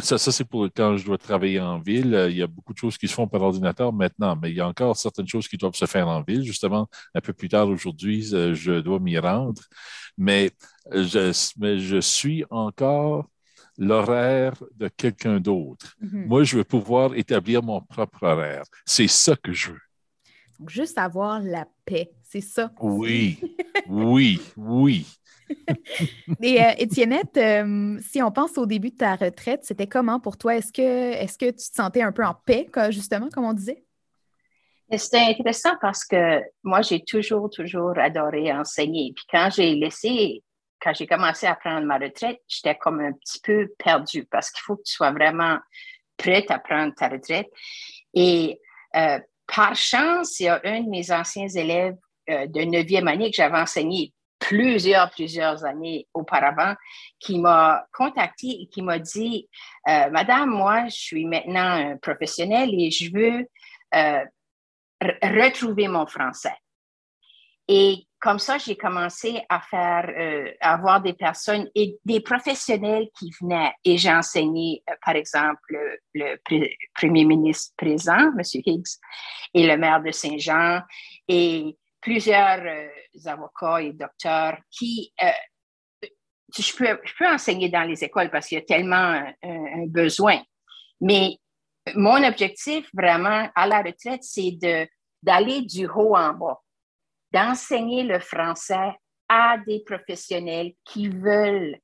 Ça, 0.00 0.18
ça 0.18 0.32
c'est 0.32 0.44
pour 0.44 0.68
quand 0.74 0.96
je 0.96 1.04
dois 1.04 1.18
travailler 1.18 1.60
en 1.60 1.78
ville. 1.78 2.26
Il 2.30 2.36
y 2.36 2.42
a 2.42 2.46
beaucoup 2.46 2.72
de 2.72 2.78
choses 2.78 2.98
qui 2.98 3.08
se 3.08 3.14
font 3.14 3.28
par 3.28 3.42
ordinateur 3.42 3.92
maintenant, 3.92 4.36
mais 4.36 4.50
il 4.50 4.56
y 4.56 4.60
a 4.60 4.66
encore 4.68 4.96
certaines 4.96 5.28
choses 5.28 5.48
qui 5.48 5.56
doivent 5.56 5.74
se 5.74 5.86
faire 5.86 6.08
en 6.08 6.22
ville. 6.22 6.42
Justement, 6.44 6.88
un 7.14 7.20
peu 7.20 7.32
plus 7.32 7.48
tard 7.48 7.68
aujourd'hui, 7.68 8.22
je 8.22 8.80
dois 8.80 8.98
m'y 9.00 9.18
rendre. 9.18 9.62
Mais 10.18 10.50
je 10.92 12.00
suis 12.00 12.44
encore 12.50 13.26
l'horaire 13.78 14.54
de 14.76 14.88
quelqu'un 14.88 15.40
d'autre. 15.40 15.96
Mhm. 16.00 16.26
Moi, 16.26 16.44
je 16.44 16.56
veux 16.58 16.64
pouvoir 16.64 17.14
établir 17.14 17.62
mon 17.62 17.80
propre 17.80 18.22
horaire. 18.24 18.64
C'est 18.84 19.08
ça 19.08 19.36
que 19.36 19.52
je 19.52 19.72
veux. 19.72 19.80
Donc, 20.58 20.70
juste 20.70 20.98
avoir 20.98 21.40
la 21.40 21.66
paix, 21.84 22.12
c'est 22.22 22.40
ça. 22.40 22.72
Oui, 22.80 23.38
oui, 23.88 24.40
oui. 24.56 25.06
Et 26.42 26.62
euh, 26.62 26.72
Étiennette, 26.78 27.36
euh, 27.36 27.98
si 28.00 28.22
on 28.22 28.32
pense 28.32 28.58
au 28.58 28.66
début 28.66 28.90
de 28.90 28.96
ta 28.96 29.14
retraite, 29.14 29.60
c'était 29.64 29.86
comment 29.86 30.18
pour 30.18 30.36
toi? 30.36 30.56
Est-ce 30.56 30.72
que, 30.72 30.82
est 30.82 31.38
que 31.38 31.46
tu 31.46 31.70
te 31.70 31.74
sentais 31.74 32.02
un 32.02 32.12
peu 32.12 32.24
en 32.24 32.34
paix, 32.34 32.68
justement, 32.90 33.28
comme 33.30 33.44
on 33.44 33.52
disait? 33.52 33.84
C'était 34.96 35.18
intéressant 35.18 35.74
parce 35.80 36.04
que 36.04 36.40
moi, 36.62 36.80
j'ai 36.80 37.02
toujours, 37.04 37.50
toujours 37.50 37.98
adoré 37.98 38.52
enseigner. 38.52 39.12
Puis 39.14 39.24
quand 39.30 39.48
j'ai 39.54 39.74
laissé 39.74 40.42
quand 40.80 40.94
j'ai 40.94 41.06
commencé 41.06 41.46
à 41.46 41.54
prendre 41.54 41.86
ma 41.86 41.98
retraite, 41.98 42.40
j'étais 42.48 42.76
comme 42.76 43.00
un 43.00 43.12
petit 43.12 43.40
peu 43.40 43.68
perdue 43.78 44.24
parce 44.26 44.50
qu'il 44.50 44.62
faut 44.62 44.76
que 44.76 44.82
tu 44.82 44.92
sois 44.92 45.10
vraiment 45.10 45.58
prête 46.16 46.50
à 46.50 46.58
prendre 46.58 46.94
ta 46.94 47.08
retraite. 47.08 47.48
Et 48.14 48.60
euh, 48.94 49.18
par 49.46 49.74
chance, 49.74 50.40
il 50.40 50.44
y 50.44 50.48
a 50.48 50.60
un 50.64 50.82
de 50.82 50.88
mes 50.88 51.10
anciens 51.10 51.48
élèves 51.48 51.96
euh, 52.30 52.46
de 52.46 52.62
neuvième 52.62 53.08
année 53.08 53.30
que 53.30 53.36
j'avais 53.36 53.58
enseigné 53.58 54.12
plusieurs, 54.38 55.10
plusieurs 55.10 55.64
années 55.64 56.06
auparavant, 56.12 56.74
qui 57.18 57.38
m'a 57.38 57.86
contacté 57.92 58.48
et 58.48 58.68
qui 58.68 58.82
m'a 58.82 58.98
dit, 58.98 59.48
euh, 59.88 60.10
Madame, 60.10 60.50
moi, 60.50 60.86
je 60.88 60.96
suis 60.96 61.24
maintenant 61.24 61.92
un 61.92 61.96
professionnel 61.96 62.70
et 62.72 62.90
je 62.90 63.10
veux 63.12 63.46
retrouver 65.22 65.88
mon 65.88 66.06
français. 66.06 66.56
Et 67.68 68.05
comme 68.20 68.38
ça, 68.38 68.56
j'ai 68.58 68.76
commencé 68.76 69.42
à 69.48 69.60
faire, 69.60 70.08
euh, 70.08 70.50
à 70.60 70.74
avoir 70.74 71.02
des 71.02 71.12
personnes 71.12 71.68
et 71.74 71.98
des 72.04 72.20
professionnels 72.20 73.08
qui 73.18 73.30
venaient. 73.40 73.72
Et 73.84 73.98
j'ai 73.98 74.12
enseigné, 74.12 74.82
euh, 74.88 74.94
par 75.04 75.16
exemple, 75.16 75.76
le, 76.14 76.36
premier 76.94 77.24
ministre 77.24 77.74
présent, 77.76 78.32
M. 78.38 78.40
Higgs, 78.64 78.98
et 79.52 79.66
le 79.66 79.76
maire 79.76 80.02
de 80.02 80.10
Saint-Jean, 80.10 80.80
et 81.28 81.76
plusieurs 82.00 82.62
euh, 82.64 82.88
avocats 83.26 83.82
et 83.82 83.92
docteurs 83.92 84.58
qui, 84.70 85.12
je 86.56 86.72
peux, 86.74 87.26
enseigner 87.26 87.68
dans 87.68 87.82
les 87.82 88.02
écoles 88.02 88.30
parce 88.30 88.46
qu'il 88.46 88.58
y 88.58 88.60
a 88.60 88.64
tellement 88.64 89.22
un, 89.42 89.86
besoin. 89.88 90.40
Mais 91.00 91.36
mon 91.94 92.22
objectif 92.26 92.88
vraiment 92.94 93.48
à 93.54 93.66
la 93.66 93.82
retraite, 93.82 94.22
c'est 94.22 94.56
d'aller 95.22 95.62
du 95.62 95.86
haut 95.86 96.16
en 96.16 96.32
bas 96.32 96.62
d'enseigner 97.36 98.02
le 98.02 98.18
français 98.18 98.92
à 99.28 99.58
des 99.58 99.82
professionnels 99.84 100.72
qui 100.84 101.08
veulent 101.08 101.76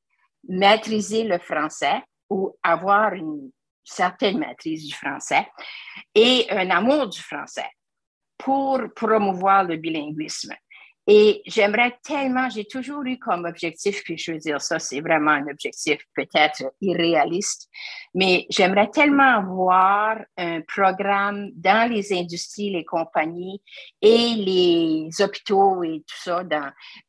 maîtriser 0.49 1.25
le 1.25 1.38
français 1.38 2.02
ou 2.30 2.56
avoir 2.62 3.12
une 3.12 3.50
certaine 3.85 4.38
maîtrise 4.38 4.87
du 4.87 4.94
français 4.94 5.47
et 6.14 6.47
un 6.50 6.71
amour 6.71 7.09
du 7.09 7.21
français 7.21 7.68
pour 8.38 8.80
promouvoir 8.97 9.64
le 9.64 9.76
bilinguisme. 9.76 10.54
Et 11.09 11.42
j'aimerais 11.47 11.99
tellement, 12.04 12.49
j'ai 12.49 12.64
toujours 12.64 13.04
eu 13.04 13.18
comme 13.18 13.44
objectif, 13.44 14.04
puis 14.04 14.16
je 14.16 14.32
veux 14.32 14.38
dire, 14.38 14.61
ça, 14.61 14.78
c'est 14.78 15.00
vraiment 15.00 15.32
un 15.32 15.49
objectif 15.49 15.99
peut-être 16.14 16.62
irréaliste, 16.80 17.68
mais 18.14 18.47
j'aimerais 18.50 18.88
tellement 18.88 19.42
voir 19.42 20.18
un 20.37 20.61
programme 20.61 21.50
dans 21.54 21.90
les 21.90 22.12
industries, 22.12 22.71
les 22.71 22.85
compagnies 22.85 23.61
et 24.00 24.35
les 24.37 25.09
hôpitaux 25.21 25.82
et 25.82 26.04
tout 26.06 26.23
ça, 26.23 26.44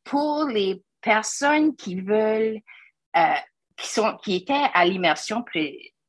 pour 0.03 0.45
les 0.45 0.81
personnes 0.99 1.75
qui 1.75 2.01
veulent, 2.01 2.61
euh, 3.15 3.35
qui, 3.77 3.87
sont, 3.87 4.17
qui 4.23 4.35
étaient 4.37 4.69
à 4.73 4.85
l'immersion 4.85 5.43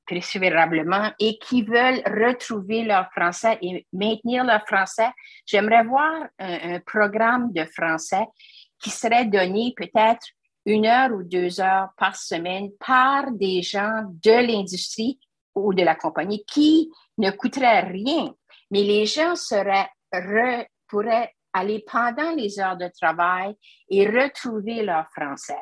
préférablement 0.06 1.10
et 1.18 1.38
qui 1.38 1.62
veulent 1.62 2.02
retrouver 2.06 2.82
leur 2.82 3.10
français 3.12 3.58
et 3.62 3.86
maintenir 3.92 4.44
leur 4.44 4.66
français, 4.66 5.08
j'aimerais 5.46 5.84
voir 5.84 6.26
un, 6.38 6.80
programme 6.80 7.52
de 7.52 7.64
français 7.64 8.26
qui 8.80 8.90
serait 8.90 9.26
donné 9.26 9.72
peut-être 9.76 10.26
une 10.66 10.86
heure 10.86 11.12
ou 11.12 11.22
deux 11.22 11.60
heures 11.60 11.88
par 11.96 12.16
semaine 12.16 12.70
par 12.78 13.30
des 13.32 13.62
gens 13.62 14.04
de 14.22 14.46
l'industrie 14.46 15.18
ou 15.54 15.72
de 15.72 15.82
la 15.82 15.94
compagnie 15.94 16.44
qui 16.46 16.90
ne 17.18 17.30
coûterait 17.30 17.80
rien, 17.80 18.34
mais 18.70 18.82
les 18.82 19.06
gens 19.06 19.36
seraient 19.36 19.88
pourraient 20.86 21.34
aller 21.52 21.84
pendant 21.90 22.34
les 22.34 22.60
heures 22.60 22.76
de 22.76 22.88
travail 23.00 23.54
et 23.88 24.06
retrouver 24.06 24.82
leur 24.82 25.06
français 25.10 25.60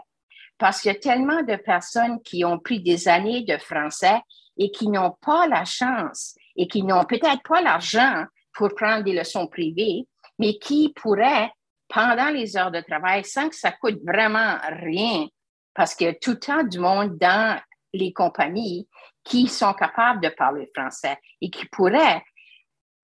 parce 0.62 0.80
qu'il 0.80 0.92
y 0.92 0.94
a 0.94 0.98
tellement 1.00 1.42
de 1.42 1.56
personnes 1.56 2.22
qui 2.22 2.44
ont 2.44 2.60
pris 2.60 2.80
des 2.80 3.08
années 3.08 3.42
de 3.42 3.58
français 3.58 4.20
et 4.56 4.70
qui 4.70 4.86
n'ont 4.86 5.16
pas 5.20 5.48
la 5.48 5.64
chance 5.64 6.36
et 6.54 6.68
qui 6.68 6.84
n'ont 6.84 7.04
peut-être 7.04 7.42
pas 7.42 7.60
l'argent 7.60 8.26
pour 8.54 8.72
prendre 8.76 9.02
des 9.02 9.12
leçons 9.12 9.48
privées, 9.48 10.06
mais 10.38 10.58
qui 10.58 10.92
pourraient, 10.94 11.50
pendant 11.88 12.28
les 12.28 12.56
heures 12.56 12.70
de 12.70 12.80
travail, 12.80 13.24
sans 13.24 13.48
que 13.48 13.56
ça 13.56 13.72
coûte 13.72 13.98
vraiment 14.06 14.56
rien, 14.80 15.26
parce 15.74 15.96
qu'il 15.96 16.06
y 16.06 16.10
a 16.10 16.14
tout 16.14 16.30
le 16.30 16.38
temps 16.38 16.62
du 16.62 16.78
monde 16.78 17.18
dans 17.18 17.60
les 17.92 18.12
compagnies 18.12 18.88
qui 19.24 19.48
sont 19.48 19.74
capables 19.74 20.22
de 20.22 20.28
parler 20.28 20.70
français 20.72 21.18
et 21.40 21.50
qui 21.50 21.66
pourraient 21.72 22.22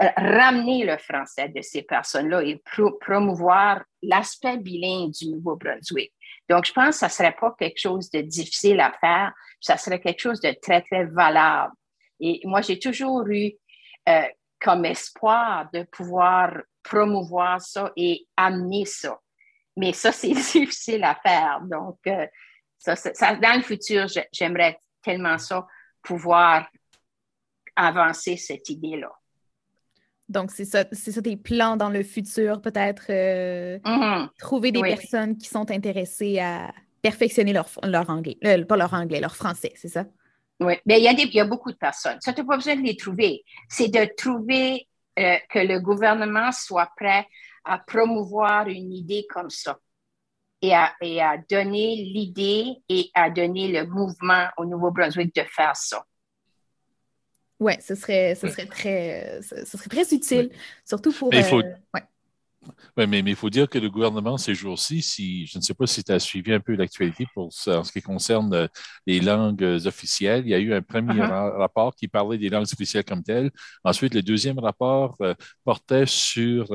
euh, 0.01 0.07
ramener 0.17 0.85
le 0.85 0.97
français 0.97 1.49
de 1.49 1.61
ces 1.61 1.83
personnes-là 1.83 2.41
et 2.45 2.63
promouvoir 3.01 3.83
l'aspect 4.01 4.59
bilingue 4.59 5.11
du 5.11 5.31
Nouveau-Brunswick. 5.31 6.13
Donc, 6.49 6.65
je 6.65 6.73
pense 6.73 6.91
que 6.91 7.01
ça 7.01 7.09
serait 7.09 7.35
pas 7.39 7.55
quelque 7.59 7.79
chose 7.79 8.11
de 8.11 8.21
difficile 8.21 8.81
à 8.81 8.93
faire, 9.01 9.33
ça 9.61 9.77
serait 9.77 10.01
quelque 10.01 10.21
chose 10.21 10.41
de 10.41 10.55
très, 10.63 10.81
très 10.83 11.05
valable. 11.05 11.73
Et 12.21 12.41
moi, 12.45 12.63
j'ai 12.63 12.79
toujours 12.79 13.27
eu 13.29 13.53
euh, 14.09 14.23
comme 14.61 14.85
espoir 14.85 15.69
de 15.73 15.83
pouvoir 15.85 16.55
promouvoir 16.83 17.61
ça 17.61 17.93
et 17.97 18.27
amener 18.37 18.85
ça. 18.87 19.19
Mais 19.77 19.93
ça, 19.93 20.13
c'est 20.13 20.29
difficile 20.29 21.05
à 21.05 21.15
faire. 21.15 21.61
Donc, 21.63 21.99
euh, 22.07 22.27
ça, 22.79 22.95
dans 23.35 23.57
le 23.57 23.63
futur, 23.63 24.07
j'aimerais 24.33 24.79
tellement 25.03 25.39
ça, 25.39 25.67
pouvoir 26.03 26.69
avancer 27.77 28.37
cette 28.37 28.69
idée-là. 28.71 29.13
Donc, 30.29 30.51
c'est 30.51 30.65
ça, 30.65 30.85
c'est 30.93 31.13
ça 31.13 31.23
tes 31.23 31.37
plans 31.37 31.77
dans 31.77 31.89
le 31.89 32.03
futur, 32.03 32.61
peut-être 32.61 33.07
euh, 33.11 33.79
mm-hmm. 33.79 34.29
trouver 34.39 34.73
des 34.73 34.83
personnes 34.83 35.37
qui 35.37 35.49
sont 35.49 35.71
intéressées 35.71 36.39
à 36.39 36.71
perfectionner 37.01 37.53
leur, 37.53 37.69
leur 37.83 38.11
anglais, 38.11 38.37
euh, 38.45 38.65
pas 38.65 38.77
leur 38.77 38.93
anglais, 38.93 39.21
leur 39.21 39.37
français, 39.37 39.73
c'est 39.77 39.89
ça? 39.89 40.05
Oui, 40.61 40.75
mais 40.85 40.99
il 40.99 41.05
y, 41.05 41.09
a 41.09 41.13
il 41.13 41.35
y 41.35 41.41
a 41.41 41.45
beaucoup 41.45 41.71
de 41.71 41.77
personnes. 41.77 42.19
Ça, 42.21 42.33
tu 42.33 42.41
n'as 42.41 42.47
pas 42.47 42.57
besoin 42.57 42.77
de 42.77 42.83
les 42.83 42.97
trouver. 42.97 43.45
C'est 43.69 43.89
de 43.89 44.09
trouver 44.17 44.89
euh, 45.19 45.37
que 45.51 45.61
le 45.61 45.81
gouvernement 45.81 46.51
soit 46.53 46.91
prêt 46.97 47.27
à 47.65 47.79
promouvoir 47.79 48.67
une 48.67 48.93
idée 48.93 49.27
comme 49.31 49.51
ça 49.51 49.79
et 50.61 50.75
à, 50.75 50.93
et 51.01 51.23
à 51.23 51.37
donner 51.39 51.97
l'idée 51.97 52.77
et 52.89 53.11
à 53.15 53.31
donner 53.31 53.69
le 53.69 53.87
mouvement 53.87 54.49
au 54.57 54.65
Nouveau-Brunswick 54.65 55.35
de 55.35 55.43
faire 55.43 55.77
ça. 55.77 56.05
Oui, 57.61 57.73
ce 57.85 57.95
serait, 57.95 58.37
ce, 58.37 58.49
serait 58.49 58.67
très, 58.67 59.41
ce, 59.43 59.65
serait 59.65 59.89
très 59.89 60.15
utile, 60.15 60.51
surtout 60.85 61.13
pour. 61.13 61.31
Mais 61.31 61.43
euh, 62.99 63.07
mais, 63.07 63.21
il 63.21 63.37
faut 63.37 63.51
dire 63.51 63.69
que 63.69 63.79
le 63.79 63.91
gouvernement, 63.91 64.37
ces 64.37 64.55
jours-ci, 64.55 65.03
si, 65.03 65.47
je 65.47 65.59
ne 65.59 65.63
sais 65.63 65.75
pas 65.75 65.87
si 65.87 66.03
tu 66.05 66.13
as 66.13 66.19
suivi 66.19 66.53
un 66.53 66.61
peu 66.61 66.75
l'actualité 66.75 67.27
pour 67.35 67.47
en 67.67 67.85
ce 67.85 67.93
qui 67.93 68.03
concerne 68.03 68.55
euh, 68.55 68.67
les 69.07 69.21
langues 69.21 69.79
officielles, 69.87 70.43
il 70.45 70.51
y 70.51 70.55
a 70.55 70.59
eu 70.59 70.73
un 70.73 70.83
premier 70.83 71.15
uh-huh. 71.15 71.57
rapport 71.57 71.95
qui 71.95 72.09
parlait 72.09 72.39
des 72.39 72.49
langues 72.49 72.67
officielles 72.73 73.05
comme 73.05 73.23
telles. 73.23 73.51
Ensuite, 73.85 74.15
le 74.15 74.23
deuxième 74.23 74.59
rapport 74.59 75.17
euh, 75.21 75.35
portait 75.65 76.07
sur 76.07 76.67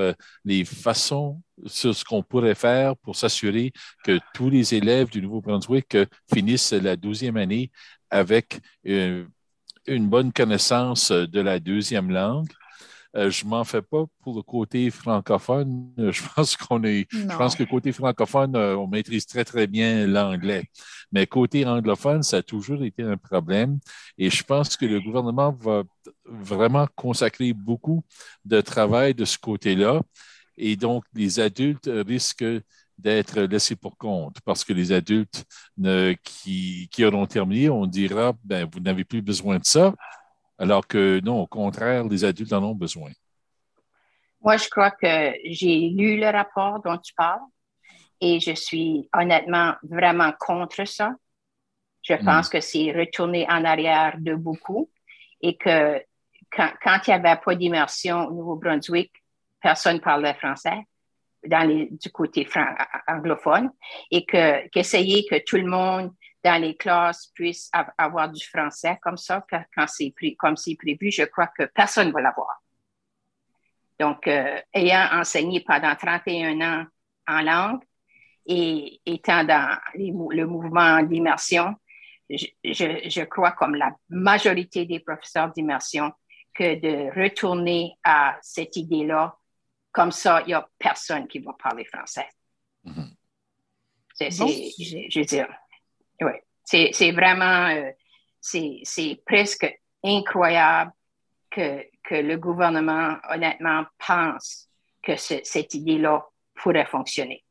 les 0.45 0.65
façons, 0.65 1.41
sur 1.65 1.95
ce 1.95 2.03
qu'on 2.03 2.23
pourrait 2.23 2.55
faire 2.55 2.95
pour 2.97 3.15
s'assurer 3.15 3.71
que 4.03 4.19
tous 4.33 4.49
les 4.49 4.73
élèves 4.73 5.09
du 5.09 5.21
Nouveau-Brunswick 5.21 5.97
finissent 6.33 6.73
la 6.73 6.95
douzième 6.95 7.37
année 7.37 7.71
avec 8.09 8.59
une 9.87 10.09
bonne 10.09 10.31
connaissance 10.31 11.11
euh, 11.11 11.27
de 11.27 11.39
la 11.39 11.59
deuxième 11.59 12.11
langue. 12.11 12.49
Euh, 13.15 13.29
je 13.29 13.45
m'en 13.45 13.63
fais 13.63 13.83
pas 13.83 14.05
pour 14.23 14.35
le 14.35 14.41
côté 14.41 14.89
francophone. 14.89 15.91
Je 15.97 16.21
pense 16.35 16.57
qu'on 16.57 16.83
est, 16.83 17.07
je 17.11 17.37
pense 17.37 17.55
que 17.55 17.63
côté 17.63 17.91
francophone, 17.91 18.55
euh, 18.55 18.75
on 18.75 18.87
maîtrise 18.87 19.27
très 19.27 19.45
très 19.45 19.67
bien 19.67 20.07
l'anglais. 20.07 20.63
Mais 21.11 21.27
côté 21.27 21.63
anglophone, 21.65 22.23
ça 22.23 22.37
a 22.37 22.41
toujours 22.41 22.83
été 22.83 23.03
un 23.03 23.17
problème. 23.17 23.79
Et 24.17 24.31
je 24.31 24.43
pense 24.43 24.75
que 24.75 24.85
le 24.85 24.99
gouvernement 24.99 25.51
va 25.51 25.83
vraiment 26.25 26.87
consacrer 26.95 27.53
beaucoup 27.53 28.03
de 28.45 28.61
travail 28.61 29.13
de 29.13 29.25
ce 29.25 29.37
côté-là. 29.37 30.01
Et 30.57 30.75
donc, 30.75 31.03
les 31.13 31.39
adultes 31.39 31.89
risquent 32.07 32.63
d'être 33.03 33.41
laissés 33.41 33.75
pour 33.75 33.97
compte 33.97 34.37
parce 34.45 34.63
que 34.63 34.73
les 34.73 34.91
adultes 34.91 35.45
qui, 36.23 36.89
qui 36.91 37.05
auront 37.05 37.25
terminé, 37.25 37.69
on 37.69 37.85
dira, 37.85 38.33
ben, 38.43 38.67
vous 38.71 38.79
n'avez 38.79 39.03
plus 39.03 39.21
besoin 39.21 39.59
de 39.59 39.65
ça, 39.65 39.93
alors 40.57 40.87
que 40.87 41.19
non, 41.19 41.41
au 41.41 41.47
contraire, 41.47 42.05
les 42.05 42.23
adultes 42.23 42.53
en 42.53 42.63
ont 42.63 42.75
besoin. 42.75 43.11
Moi, 44.41 44.57
je 44.57 44.69
crois 44.69 44.91
que 44.91 45.33
j'ai 45.45 45.89
lu 45.89 46.17
le 46.17 46.29
rapport 46.29 46.81
dont 46.81 46.97
tu 46.97 47.13
parles 47.13 47.41
et 48.21 48.39
je 48.39 48.53
suis 48.55 49.09
honnêtement 49.13 49.75
vraiment 49.83 50.31
contre 50.39 50.85
ça. 50.85 51.13
Je 52.03 52.13
hmm. 52.13 52.25
pense 52.25 52.49
que 52.49 52.61
c'est 52.61 52.91
retourner 52.91 53.45
en 53.49 53.63
arrière 53.65 54.15
de 54.19 54.35
beaucoup 54.35 54.89
et 55.41 55.57
que 55.57 56.01
quand, 56.51 56.71
quand 56.81 56.99
il 57.07 57.09
n'y 57.09 57.15
avait 57.15 57.41
pas 57.41 57.55
d'immersion 57.55 58.27
au 58.27 58.33
Nouveau-Brunswick, 58.33 59.11
personne 59.61 59.95
ne 59.95 60.01
parlait 60.01 60.33
français 60.35 60.85
dans 61.47 61.67
les, 61.67 61.89
du 61.91 62.11
côté 62.11 62.47
anglophone 63.07 63.71
et 64.11 64.25
que, 64.25 64.67
qu'essayer 64.69 65.25
que 65.29 65.43
tout 65.45 65.57
le 65.57 65.65
monde 65.65 66.11
dans 66.43 66.61
les 66.61 66.75
classes 66.75 67.31
puisse 67.33 67.71
avoir 67.97 68.29
du 68.29 68.45
français 68.45 68.97
comme 69.01 69.17
ça, 69.17 69.45
quand 69.49 69.87
c'est 69.87 70.13
comme 70.37 70.57
c'est 70.57 70.75
prévu, 70.75 71.11
je 71.11 71.23
crois 71.23 71.47
que 71.47 71.63
personne 71.63 72.09
ne 72.09 72.13
va 72.13 72.21
l'avoir. 72.21 72.61
Donc, 73.99 74.27
euh, 74.27 74.59
ayant 74.73 75.07
enseigné 75.13 75.61
pendant 75.61 75.95
31 75.95 76.61
ans 76.61 76.85
en 77.27 77.41
langue 77.41 77.81
et 78.45 78.99
étant 79.05 79.43
dans 79.45 79.77
le 79.95 80.45
mouvement 80.45 81.01
d'immersion, 81.03 81.75
je, 82.29 82.47
je, 82.63 83.09
je, 83.09 83.21
crois 83.21 83.51
comme 83.51 83.75
la 83.75 83.91
majorité 84.09 84.85
des 84.85 84.99
professeurs 84.99 85.51
d'immersion 85.53 86.11
que 86.53 86.75
de 86.79 87.21
retourner 87.21 87.93
à 88.03 88.37
cette 88.41 88.75
idée-là 88.75 89.37
comme 89.93 90.11
ça, 90.11 90.41
il 90.41 90.47
n'y 90.47 90.53
a 90.53 90.67
personne 90.77 91.27
qui 91.27 91.39
va 91.39 91.53
parler 91.53 91.85
français. 91.85 92.27
Mm-hmm. 92.83 93.13
C'est, 94.15 94.31
je 94.31 95.19
veux 95.19 95.25
dire, 95.25 95.47
oui, 96.19 96.31
c'est, 96.63 97.11
vraiment, 97.11 97.67
euh, 97.67 97.91
c'est, 98.41 99.21
presque 99.25 99.79
incroyable 100.03 100.91
que, 101.49 101.85
que 102.03 102.15
le 102.15 102.37
gouvernement, 102.37 103.17
honnêtement, 103.29 103.85
pense 104.05 104.67
que 105.01 105.15
cette 105.15 105.73
idée-là 105.73 106.25
pourrait 106.55 106.85
fonctionner. 106.85 107.45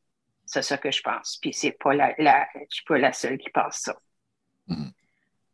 C'est 0.45 0.61
ça 0.61 0.77
que 0.77 0.91
je 0.91 1.01
pense. 1.01 1.37
Puis 1.41 1.53
c'est 1.53 1.71
pas 1.71 1.93
la, 1.93 2.13
la, 2.17 2.47
je 2.55 2.75
suis 2.75 2.85
pas 2.85 2.97
la 2.97 3.13
seule 3.13 3.37
qui 3.37 3.49
pense 3.49 3.77
ça. 3.77 3.95
Mm-hmm. 4.67 4.91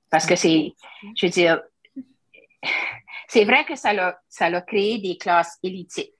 Parce 0.09 0.25
que 0.25 0.35
c'est, 0.35 0.73
je 1.15 1.25
veux 1.27 1.31
dire, 1.31 1.61
c'est 3.27 3.45
vrai 3.45 3.63
que 3.65 3.75
ça 3.75 3.89
a, 3.91 4.19
ça 4.27 4.45
a 4.45 4.61
créé 4.61 4.97
des 4.97 5.17
classes 5.17 5.57
élitiques 5.61 6.13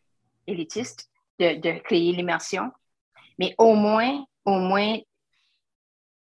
élitiste 0.50 1.10
de, 1.40 1.80
créer 1.80 2.12
l'immersion, 2.12 2.72
mais 3.38 3.56
au 3.58 3.74
moins, 3.76 4.26
au 4.46 4.60
moins, 4.60 4.98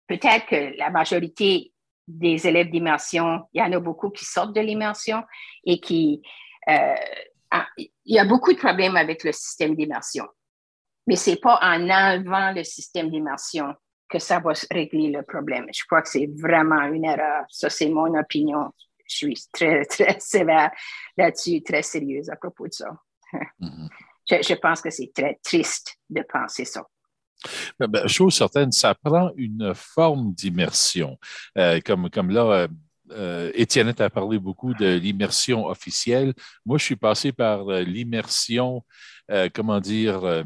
peut-être 0.09 0.47
que 0.47 0.77
la 0.77 0.91
majorité 0.91 1.73
des 2.07 2.47
élèves 2.47 2.71
d'immersion, 2.71 3.47
il 3.53 3.61
y 3.61 3.63
en 3.63 3.73
a 3.73 3.81
beaucoup 3.81 4.11
qui 4.11 4.25
sortent 4.25 4.55
de 4.55 4.61
l'immersion 4.61 5.23
et 5.65 5.81
qui... 5.81 6.23
Euh, 6.69 6.95
il 7.77 7.91
y 8.07 8.19
a 8.19 8.25
beaucoup 8.25 8.53
de 8.53 8.59
problèmes 8.59 8.97
avec 8.97 9.23
le 9.23 9.31
système 9.31 9.77
d'immersion, 9.77 10.27
mais 11.07 11.15
ce 11.15 11.31
n'est 11.31 11.37
pas 11.37 11.61
en 11.63 11.89
enlevant 11.89 12.51
le 12.53 12.65
système 12.65 13.11
d'immersion 13.11 13.75
que 14.09 14.19
ça 14.19 14.41
va 14.41 14.53
régler 14.71 15.11
le 15.11 15.23
problème. 15.23 15.67
Je 15.73 15.85
crois 15.85 16.03
que 16.03 16.09
c'est 16.09 16.29
vraiment 16.37 16.83
une 16.83 17.05
erreur. 17.05 17.45
Ça, 17.49 17.71
c'est 17.71 17.89
mon 17.89 18.19
opinion. 18.19 18.71
je 19.07 19.17
suis 19.17 19.37
très, 19.53 19.85
très 19.87 20.19
sévère 20.21 20.71
là-dessus, 21.17 21.63
très 21.63 21.83
sérieuse 21.83 22.31
à 22.31 22.37
propos 22.37 22.67
de 22.67 22.73
ça. 22.73 22.91
Je, 24.29 24.55
pense 24.55 24.81
que 24.81 24.91
c'est 24.91 25.13
très 25.15 25.39
triste 25.43 25.97
de 26.09 26.23
penser 26.29 26.65
ça. 26.65 26.83
Ben, 27.79 27.87
ben, 27.89 28.09
chose 28.09 28.35
certaine, 28.35 28.73
ça 28.73 28.95
prend 28.95 29.31
une 29.37 29.73
forme 29.75 30.33
d'immersion. 30.33 31.19
Euh, 31.59 31.81
comme, 31.85 32.09
comme 32.09 32.31
là, 32.31 32.45
euh, 32.45 32.69
euh, 33.13 33.51
Étienne 33.55 33.93
a 33.99 34.11
parlé 34.11 34.39
beaucoup 34.39 34.73
de 34.73 34.95
l'immersion 34.95 35.67
officielle. 35.67 36.33
Moi, 36.65 36.79
je 36.79 36.85
suis 36.85 36.97
passé 36.97 37.33
par 37.33 37.67
l'immersion, 37.67 38.83
comment 39.53 39.81
dire, 39.81 40.45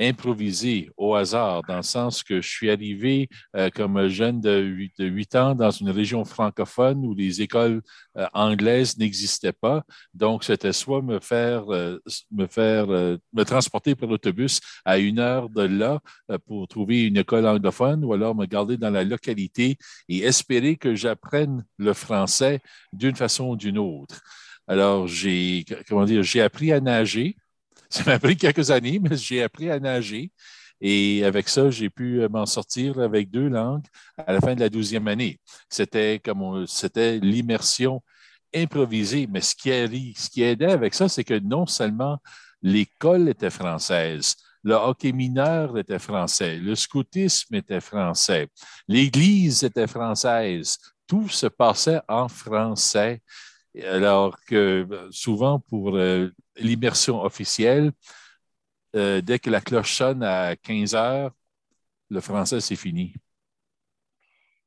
improvisé 0.00 0.90
au 0.96 1.14
hasard, 1.14 1.62
dans 1.68 1.76
le 1.76 1.82
sens 1.82 2.22
que 2.22 2.40
je 2.40 2.48
suis 2.48 2.70
arrivé 2.70 3.28
euh, 3.56 3.68
comme 3.70 4.08
jeune 4.08 4.40
de 4.40 4.58
8, 4.58 4.94
de 4.98 5.06
8, 5.06 5.36
ans 5.36 5.54
dans 5.54 5.70
une 5.70 5.90
région 5.90 6.24
francophone 6.24 7.04
où 7.04 7.14
les 7.14 7.42
écoles 7.42 7.82
euh, 8.16 8.26
anglaises 8.32 8.96
n'existaient 8.98 9.52
pas. 9.52 9.84
Donc, 10.14 10.44
c'était 10.44 10.72
soit 10.72 11.02
me 11.02 11.20
faire, 11.20 11.72
euh, 11.72 11.98
me, 12.30 12.46
faire 12.46 12.86
me 12.88 13.42
transporter 13.44 13.94
par 13.94 14.08
l'autobus 14.08 14.60
à 14.84 14.98
une 14.98 15.18
heure 15.18 15.50
de 15.50 15.62
là 15.62 16.00
pour 16.46 16.66
trouver 16.66 17.04
une 17.04 17.18
école 17.18 17.46
anglophone 17.46 18.04
ou 18.04 18.12
alors 18.12 18.34
me 18.34 18.46
garder 18.46 18.76
dans 18.76 18.90
la 18.90 19.04
localité 19.04 19.76
et 20.08 20.18
espérer 20.20 20.76
que 20.76 20.94
j'apprenne 20.94 21.64
le 21.78 21.92
français 21.92 22.60
d'une 22.92 23.16
façon 23.16 23.50
ou 23.50 23.56
d'une 23.56 23.78
autre. 23.78 24.22
Alors, 24.66 25.08
j'ai, 25.08 25.64
comment 25.88 26.04
dire, 26.04 26.22
j'ai 26.22 26.40
appris 26.40 26.72
à 26.72 26.80
nager 26.80 27.36
ça 27.90 28.04
m'a 28.04 28.18
pris 28.18 28.36
quelques 28.36 28.70
années, 28.70 28.98
mais 29.00 29.16
j'ai 29.16 29.42
appris 29.42 29.70
à 29.70 29.78
nager. 29.78 30.32
Et 30.80 31.24
avec 31.24 31.48
ça, 31.48 31.70
j'ai 31.70 31.90
pu 31.90 32.22
euh, 32.22 32.28
m'en 32.28 32.46
sortir 32.46 33.00
avec 33.00 33.30
deux 33.30 33.48
langues 33.48 33.84
à 34.16 34.32
la 34.32 34.40
fin 34.40 34.54
de 34.54 34.60
la 34.60 34.70
douzième 34.70 35.08
année. 35.08 35.38
C'était 35.68 36.20
comme 36.24 36.66
c'était 36.66 37.18
l'immersion 37.18 38.02
improvisée. 38.54 39.26
Mais 39.30 39.40
ce 39.40 39.54
qui, 39.54 40.14
ce 40.16 40.30
qui 40.30 40.42
aidait 40.42 40.72
avec 40.72 40.94
ça, 40.94 41.08
c'est 41.08 41.24
que 41.24 41.38
non 41.38 41.66
seulement 41.66 42.18
l'école 42.62 43.28
était 43.28 43.50
française, 43.50 44.36
le 44.62 44.74
hockey 44.74 45.12
mineur 45.12 45.78
était 45.78 45.98
français, 45.98 46.58
le 46.58 46.74
scoutisme 46.74 47.54
était 47.54 47.80
français, 47.80 48.48
l'Église 48.88 49.64
était 49.64 49.86
française. 49.86 50.78
Tout 51.06 51.28
se 51.28 51.46
passait 51.46 52.00
en 52.08 52.28
français. 52.28 53.20
Alors 53.78 54.36
que 54.46 54.86
euh, 54.90 55.08
souvent, 55.10 55.60
pour 55.60 55.96
euh, 55.96 56.28
l'immersion 56.56 57.22
officielle, 57.22 57.92
euh, 58.96 59.20
dès 59.20 59.38
que 59.38 59.50
la 59.50 59.60
cloche 59.60 59.94
sonne 59.94 60.22
à 60.22 60.56
15 60.56 60.94
heures, 60.94 61.30
le 62.08 62.20
français, 62.20 62.60
c'est 62.60 62.76
fini. 62.76 63.14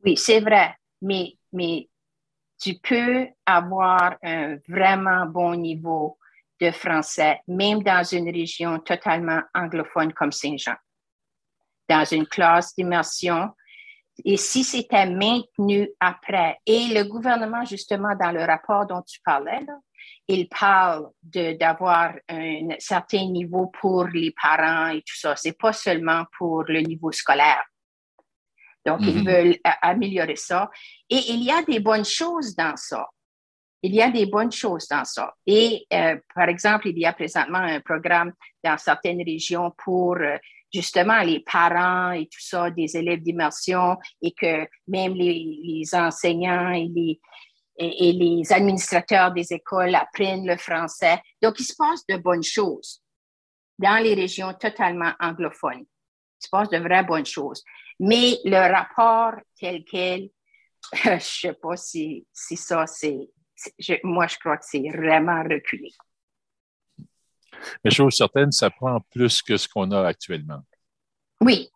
Oui, 0.06 0.16
c'est 0.16 0.40
vrai, 0.40 0.76
mais, 1.02 1.38
mais 1.52 1.90
tu 2.62 2.76
peux 2.76 3.28
avoir 3.46 4.16
un 4.24 4.58
vraiment 4.68 5.26
bon 5.26 5.56
niveau 5.56 6.18
de 6.62 6.72
français, 6.72 7.42
même 7.48 7.84
dans 7.84 8.04
une 8.04 8.30
région 8.30 8.80
totalement 8.80 9.42
anglophone 9.54 10.14
comme 10.14 10.32
Saint-Jean. 10.32 10.76
Dans 11.90 12.06
une 12.06 12.26
classe 12.26 12.74
d'immersion, 12.76 13.50
et 14.24 14.38
si 14.38 14.64
c'était 14.64 15.10
maintenu 15.10 15.90
après, 16.00 16.60
et 16.66 16.88
le 16.90 17.04
gouvernement, 17.04 17.66
justement, 17.66 18.16
dans 18.16 18.32
le 18.32 18.44
rapport 18.44 18.86
dont 18.86 19.02
tu 19.02 19.20
parlais, 19.22 19.66
il 20.28 20.48
parle 20.48 21.10
d'avoir 21.22 22.14
un 22.30 22.70
certain 22.80 23.26
niveau 23.26 23.68
pour 23.68 24.08
les 24.08 24.32
parents 24.32 24.90
et 24.90 25.02
tout 25.02 25.16
ça. 25.16 25.36
C'est 25.36 25.58
pas 25.58 25.74
seulement 25.74 26.26
pour 26.38 26.64
le 26.64 26.82
niveau 26.82 27.12
scolaire. 27.12 27.64
Donc, 28.86 29.00
ils 29.02 29.24
mm-hmm. 29.24 29.26
veulent 29.26 29.58
améliorer 29.82 30.36
ça. 30.36 30.70
Et 31.10 31.20
il 31.30 31.44
y 31.44 31.52
a 31.52 31.64
des 31.64 31.80
bonnes 31.80 32.06
choses 32.06 32.56
dans 32.56 32.76
ça. 32.76 33.08
Il 33.82 33.94
y 33.94 34.02
a 34.02 34.10
des 34.10 34.26
bonnes 34.26 34.52
choses 34.52 34.88
dans 34.88 35.06
ça. 35.06 35.34
Et, 35.46 35.86
euh, 35.92 36.18
par 36.34 36.50
exemple, 36.50 36.88
il 36.88 37.00
y 37.00 37.06
a 37.06 37.14
présentement 37.14 37.60
un 37.60 37.82
programme 37.82 38.34
dans 38.64 38.78
certaines 38.78 39.24
régions 39.24 39.74
pour 39.84 40.16
euh, 40.16 40.38
justement 40.74 41.22
les 41.22 41.42
parents 41.42 42.12
et 42.12 42.26
tout 42.26 42.42
ça, 42.42 42.72
des 42.72 42.98
élèves 42.98 43.22
d'immersion 43.22 43.98
et 44.22 44.34
que 44.34 44.68
même 44.88 45.14
les, 45.14 45.84
enseignants 45.94 46.72
et 46.72 47.20
les, 47.78 48.54
administrateurs 48.54 49.32
des 49.32 49.54
écoles 49.54 49.96
apprennent 49.96 50.48
le 50.48 50.58
français. 50.58 51.20
Donc, 51.42 51.60
il 51.60 51.66
se 51.66 51.76
passe 51.78 52.06
de 52.08 52.18
bonnes 52.18 52.44
choses 52.44 53.02
dans 53.78 54.02
les 54.02 54.14
régions 54.14 54.54
totalement 54.54 55.14
anglophones. 55.20 55.82
Il 55.82 56.46
se 56.46 56.50
passe 56.50 56.70
de 56.70 56.78
vraies 56.78 57.04
bonnes 57.04 57.26
choses. 57.26 57.64
Mais 58.00 58.38
le 58.44 58.72
rapport 58.72 59.40
tel 59.60 59.84
quel, 59.86 60.30
je 60.94 61.10
ne 61.12 61.20
sais 61.20 61.54
pas 61.54 61.78
si, 61.78 62.28
si 62.34 62.58
ça, 62.58 62.88
c'est... 62.88 63.30
Moi, 64.04 64.28
je 64.28 64.38
crois 64.40 64.58
que 64.58 64.66
c'est 64.68 64.90
vraiment 64.90 65.42
reculé. 65.44 65.90
Mais 67.84 67.92
chose 67.92 68.16
certaine, 68.16 68.52
ça 68.52 68.70
prend 68.70 69.00
plus 69.12 69.42
que 69.42 69.58
ce 69.58 69.68
qu'on 69.68 69.92
a 69.92 70.06
actuellement. 70.06 70.62
Oui. 71.42 71.70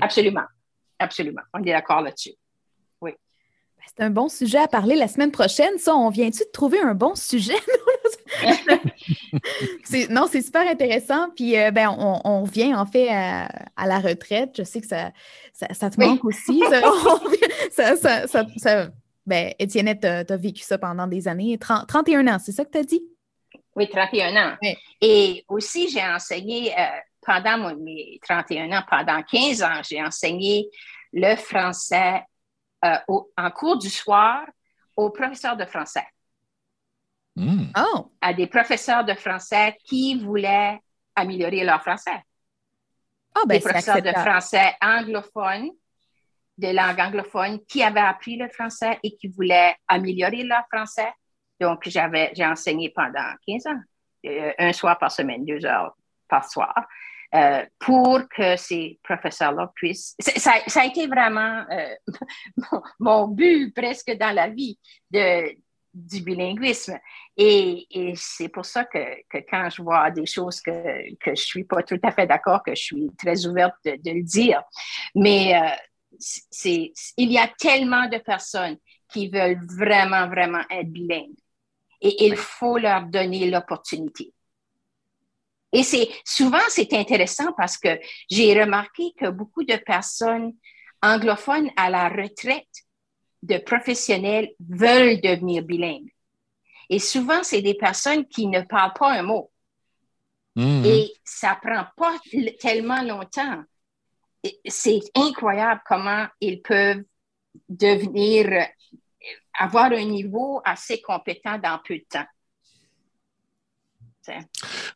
Absolument. 0.00 0.44
Absolument. 0.98 1.42
On 1.52 1.62
est 1.62 1.72
d'accord 1.72 2.00
là-dessus. 2.00 2.34
Oui. 3.00 3.12
Ben, 3.76 3.84
c'est 3.86 4.04
un 4.04 4.10
bon 4.10 4.28
sujet 4.28 4.58
à 4.58 4.68
parler 4.68 4.96
la 4.96 5.08
semaine 5.08 5.30
prochaine. 5.30 5.78
Ça, 5.78 5.94
on 5.94 6.08
vient-tu 6.08 6.38
de 6.40 6.50
trouver 6.52 6.80
un 6.80 6.94
bon 6.94 7.14
sujet? 7.14 7.58
non, 10.10 10.26
c'est 10.30 10.42
super 10.42 10.68
intéressant. 10.68 11.30
Puis, 11.36 11.58
euh, 11.58 11.70
ben, 11.70 11.88
on, 11.88 12.44
vient 12.44 12.78
en 12.78 12.86
fait 12.86 13.08
à, 13.10 13.86
la 13.86 13.98
retraite. 13.98 14.54
Je 14.56 14.62
sais 14.62 14.80
que 14.80 14.86
ça, 14.86 15.12
ça, 15.52 15.90
te 15.90 16.00
manque 16.00 16.24
aussi. 16.24 16.62
ça, 17.70 17.96
ça, 17.96 18.88
ben, 19.26 19.52
Étienne, 19.58 19.98
tu 20.00 20.06
as, 20.06 20.36
vécu 20.36 20.62
ça 20.62 20.78
pendant 20.78 21.06
des 21.06 21.28
années. 21.28 21.58
31 21.58 22.26
ans, 22.28 22.38
c'est 22.38 22.52
ça 22.52 22.64
que 22.64 22.70
tu 22.70 22.78
as 22.78 22.84
dit? 22.84 23.02
Oui, 23.76 23.88
31 23.88 24.36
ans. 24.36 24.56
Et 25.00 25.44
aussi, 25.48 25.88
j'ai 25.88 26.04
enseigné 26.04 26.72
euh, 26.78 26.86
pendant 27.20 27.74
mes 27.76 28.18
31 28.22 28.70
ans, 28.72 28.82
pendant 28.88 29.22
15 29.22 29.62
ans, 29.62 29.80
j'ai 29.82 30.02
enseigné 30.02 30.68
le 31.12 31.36
français 31.36 32.22
euh, 32.84 32.96
en 33.36 33.50
cours 33.50 33.78
du 33.78 33.90
soir 33.90 34.44
aux 34.96 35.10
professeurs 35.10 35.56
de 35.56 35.64
français. 35.64 36.06
Hmm. 37.36 37.66
Oh. 37.76 38.12
À 38.20 38.32
des 38.32 38.46
professeurs 38.46 39.04
de 39.04 39.14
français 39.14 39.76
qui 39.84 40.18
voulaient 40.18 40.78
améliorer 41.16 41.64
leur 41.64 41.82
français. 41.82 42.22
Oh, 43.36 43.42
ben, 43.46 43.56
des 43.56 43.60
professeurs 43.60 44.02
de 44.02 44.12
français 44.12 44.76
anglophones, 44.80 45.70
de 46.56 46.68
langue 46.68 47.00
anglophone, 47.00 47.64
qui 47.66 47.82
avaient 47.82 48.00
appris 48.00 48.36
le 48.36 48.48
français 48.48 48.98
et 49.02 49.16
qui 49.16 49.28
voulaient 49.28 49.74
améliorer 49.88 50.44
leur 50.44 50.62
français. 50.72 51.12
Donc, 51.60 51.82
j'avais, 51.86 52.32
j'ai 52.34 52.46
enseigné 52.46 52.90
pendant 52.90 53.32
15 53.46 53.66
ans, 53.66 53.80
euh, 54.26 54.52
un 54.58 54.72
soir 54.72 54.98
par 54.98 55.10
semaine, 55.10 55.44
deux 55.44 55.64
heures 55.64 55.96
par 56.28 56.44
soir. 56.50 56.74
Euh, 57.34 57.64
pour 57.80 58.20
que 58.28 58.56
ces 58.56 59.00
professeurs-là 59.02 59.72
puissent. 59.74 60.14
Ça, 60.20 60.52
a 60.76 60.84
été 60.84 61.08
vraiment 61.08 61.64
euh, 61.68 61.94
mon, 63.00 63.26
but 63.26 63.74
presque 63.74 64.12
dans 64.12 64.32
la 64.32 64.48
vie 64.48 64.78
de, 65.10 65.52
du 65.92 66.20
bilinguisme. 66.20 66.96
Et, 67.36 68.14
c'est 68.14 68.48
pour 68.48 68.64
ça 68.64 68.84
que, 68.84 68.98
quand 69.50 69.68
je 69.68 69.82
vois 69.82 70.12
des 70.12 70.26
choses 70.26 70.60
que, 70.60 70.70
que 71.18 71.26
je 71.26 71.30
ne 71.30 71.34
suis 71.34 71.64
pas 71.64 71.82
tout 71.82 71.98
à 72.04 72.12
fait 72.12 72.28
d'accord, 72.28 72.62
que 72.62 72.76
je 72.76 72.82
suis 72.82 73.10
très 73.18 73.46
ouverte 73.46 73.74
de, 73.84 74.10
le 74.12 74.22
dire. 74.22 74.62
Mais 75.16 75.60
euh, 75.60 76.88
il 77.16 77.32
y 77.32 77.38
a 77.38 77.48
tellement 77.58 78.08
de 78.08 78.18
personnes 78.18 78.76
qui 79.08 79.28
veulent 79.28 79.58
vraiment, 79.76 80.28
vraiment 80.28 80.62
être 80.70 80.88
bilingues. 80.88 81.34
Et 82.04 82.26
il 82.26 82.36
faut 82.36 82.78
leur 82.78 83.06
donner 83.06 83.50
l'opportunité. 83.50 84.32
Et 85.72 85.82
c'est 85.82 86.08
souvent, 86.24 86.62
c'est 86.68 86.92
intéressant 86.92 87.52
parce 87.56 87.76
que 87.76 87.98
j'ai 88.30 88.58
remarqué 88.58 89.12
que 89.18 89.28
beaucoup 89.28 89.64
de 89.64 89.74
personnes 89.76 90.52
anglophones 91.02 91.70
à 91.76 91.90
la 91.90 92.08
retraite 92.08 92.68
de 93.42 93.58
professionnels 93.58 94.50
veulent 94.60 95.20
devenir 95.20 95.64
bilingues. 95.64 96.12
Et 96.88 97.00
souvent, 97.00 97.42
c'est 97.42 97.62
des 97.62 97.74
personnes 97.74 98.26
qui 98.26 98.46
ne 98.46 98.60
parlent 98.60 98.94
pas 98.94 99.12
un 99.12 99.22
mot. 99.22 99.50
Mm-hmm. 100.56 100.86
Et 100.86 101.12
ça 101.24 101.58
prend 101.60 101.86
pas 101.96 102.16
tellement 102.60 103.02
longtemps. 103.02 103.64
C'est 104.66 105.00
incroyable 105.16 105.80
comment 105.86 106.26
ils 106.40 106.62
peuvent 106.62 107.02
devenir, 107.68 108.68
avoir 109.58 109.92
un 109.92 110.04
niveau 110.04 110.60
assez 110.64 111.00
compétent 111.00 111.58
dans 111.58 111.78
peu 111.84 111.96
de 111.96 112.04
temps. 112.08 112.26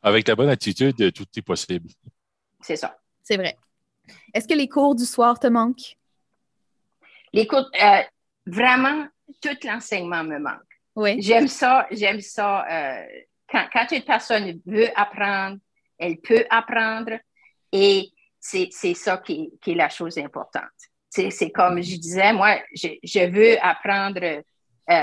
Avec 0.03 0.27
la 0.27 0.35
bonne 0.35 0.49
attitude, 0.49 1.13
tout 1.13 1.27
est 1.37 1.43
possible. 1.43 1.91
C'est 2.61 2.77
ça. 2.77 2.99
C'est 3.23 3.37
vrai. 3.37 3.57
Est-ce 4.33 4.49
que 4.49 4.55
les 4.55 4.69
cours 4.69 4.95
du 4.95 5.05
soir 5.05 5.39
te 5.39 5.47
manquent? 5.47 5.97
Les 7.33 7.47
cours, 7.47 7.69
euh, 7.83 8.03
vraiment, 8.47 9.07
tout 9.43 9.57
l'enseignement 9.65 10.25
me 10.25 10.39
manque. 10.39 10.63
Oui. 10.97 11.21
J'aime 11.21 11.49
ça, 11.49 11.87
j'aime 11.91 12.21
ça. 12.21 12.65
Euh, 12.71 13.07
quand, 13.51 13.67
quand, 13.73 13.87
une 13.93 14.03
personne 14.03 14.61
veut 14.67 14.89
apprendre, 14.99 15.59
elle 15.99 16.19
peut 16.19 16.45
apprendre 16.51 17.19
et 17.71 18.11
c'est 18.41 18.71
ça 18.95 19.19
qui, 19.19 19.51
qui, 19.61 19.73
est 19.73 19.75
la 19.75 19.89
chose 19.89 20.17
importante. 20.19 20.63
C'est 21.11 21.51
comme 21.51 21.83
je 21.83 21.97
disais, 21.97 22.33
moi, 22.33 22.59
je, 22.75 22.89
je 23.03 23.27
veux 23.27 23.57
apprendre 23.65 24.43
euh, 24.91 25.03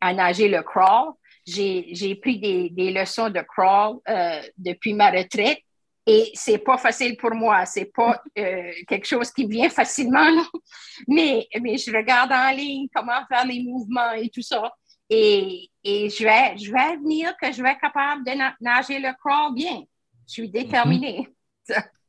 à 0.00 0.14
nager 0.14 0.48
le 0.48 0.62
crawl. 0.62 1.14
J'ai 1.46 2.14
pris 2.20 2.38
des, 2.38 2.92
leçons 2.92 3.30
de 3.30 3.40
crawl 3.40 3.98
euh, 4.08 4.42
depuis 4.56 4.94
ma 4.94 5.10
retraite 5.10 5.58
et 6.06 6.30
c'est 6.34 6.58
pas 6.58 6.76
facile 6.76 7.16
pour 7.16 7.34
moi. 7.34 7.64
C'est 7.66 7.92
pas 7.92 8.20
euh, 8.38 8.72
quelque 8.88 9.06
chose 9.06 9.30
qui 9.30 9.46
vient 9.46 9.68
facilement, 9.68 10.44
mais, 11.08 11.48
mais 11.60 11.76
je 11.76 11.94
regarde 11.94 12.32
en 12.32 12.50
ligne 12.50 12.88
comment 12.94 13.24
faire 13.28 13.46
les 13.46 13.62
mouvements 13.62 14.12
et 14.12 14.28
tout 14.28 14.42
ça. 14.42 14.72
Et, 15.08 15.68
et 15.82 16.08
je, 16.08 16.22
vais, 16.22 16.56
je 16.58 16.70
vais 16.70 16.96
venir 16.96 17.34
que 17.40 17.50
je 17.52 17.62
vais 17.62 17.70
être 17.70 17.80
capable 17.80 18.24
de 18.24 18.32
nager 18.60 18.98
le 18.98 19.12
crawl 19.18 19.54
bien. 19.54 19.82
Je 20.26 20.32
suis 20.32 20.48
déterminée. 20.48 21.28
C'est 21.64 21.76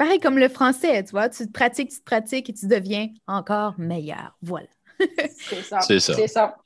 pareil 0.00 0.18
comme 0.18 0.38
le 0.38 0.48
français, 0.48 1.04
tu 1.04 1.10
vois. 1.10 1.28
Tu 1.28 1.46
te 1.46 1.52
pratiques, 1.52 1.90
tu 1.90 1.98
te 1.98 2.04
pratiques 2.04 2.48
et 2.48 2.54
tu 2.54 2.66
deviens 2.66 3.08
encore 3.26 3.74
meilleur. 3.78 4.34
Voilà. 4.40 4.66
c'est 5.38 5.62
ça. 5.62 5.82
C'est 5.82 6.00
ça. 6.00 6.26
ça. 6.26 6.56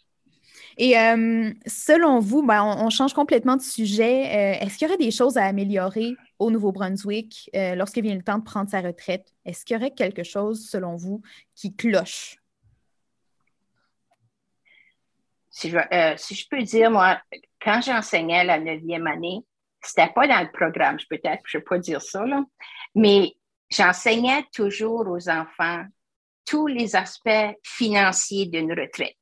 Et 0.78 0.96
euh, 0.96 1.52
selon 1.66 2.20
vous, 2.20 2.46
ben, 2.46 2.62
on, 2.62 2.90
change 2.90 3.12
complètement 3.12 3.56
de 3.56 3.62
sujet. 3.62 4.26
Euh, 4.26 4.64
est-ce 4.64 4.78
qu'il 4.78 4.86
y 4.86 4.88
aurait 4.88 4.98
des 4.98 5.10
choses 5.10 5.36
à 5.36 5.46
améliorer 5.46 6.14
au 6.38 6.52
Nouveau-Brunswick 6.52 7.50
euh, 7.56 7.74
lorsqu'il 7.74 8.04
vient 8.04 8.14
le 8.14 8.22
temps 8.22 8.38
de 8.38 8.44
prendre 8.44 8.70
sa 8.70 8.80
retraite? 8.80 9.26
Est-ce 9.44 9.64
qu'il 9.64 9.74
y 9.74 9.80
aurait 9.80 9.90
quelque 9.90 10.22
chose, 10.22 10.68
selon 10.68 10.94
vous, 10.94 11.20
qui 11.56 11.74
cloche? 11.74 12.36
Si 15.50 15.70
je, 15.70 15.78
si 16.16 16.36
je 16.36 16.48
peux 16.48 16.62
dire, 16.62 16.92
moi, 16.92 17.20
quand 17.60 17.80
j'enseignais 17.80 18.44
la 18.44 18.60
neuvième 18.60 19.08
année, 19.08 19.44
c'était 19.86 20.12
pas 20.12 20.26
dans 20.26 20.40
le 20.40 20.50
programme, 20.50 20.98
peut-être, 21.08 21.42
je 21.46 21.58
ne 21.58 21.62
peux 21.62 21.68
pas 21.70 21.78
dire 21.78 22.02
ça, 22.02 22.24
là, 22.24 22.42
mais 22.94 23.34
j'enseignais 23.70 24.44
toujours 24.52 25.06
aux 25.08 25.28
enfants 25.28 25.84
tous 26.46 26.66
les 26.66 26.94
aspects 26.96 27.56
financiers 27.62 28.46
d'une 28.46 28.72
retraite. 28.72 29.16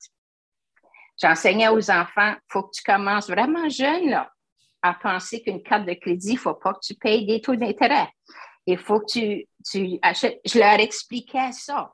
J'enseignais 1.20 1.68
aux 1.68 1.90
enfants, 1.90 2.34
il 2.34 2.48
faut 2.48 2.64
que 2.64 2.74
tu 2.74 2.82
commences 2.82 3.28
vraiment 3.28 3.68
jeune 3.68 4.24
à 4.82 4.94
penser 4.94 5.40
qu'une 5.40 5.62
carte 5.62 5.86
de 5.86 5.94
crédit, 5.94 6.30
il 6.30 6.34
ne 6.34 6.38
faut 6.38 6.54
pas 6.54 6.74
que 6.74 6.80
tu 6.82 6.94
payes 6.94 7.24
des 7.24 7.40
taux 7.40 7.54
d'intérêt. 7.54 8.08
Il 8.66 8.78
faut 8.78 9.00
que 9.00 9.12
tu, 9.12 9.48
tu 9.64 9.98
achètes. 10.02 10.40
Je 10.44 10.58
leur 10.58 10.80
expliquais 10.80 11.52
ça. 11.52 11.92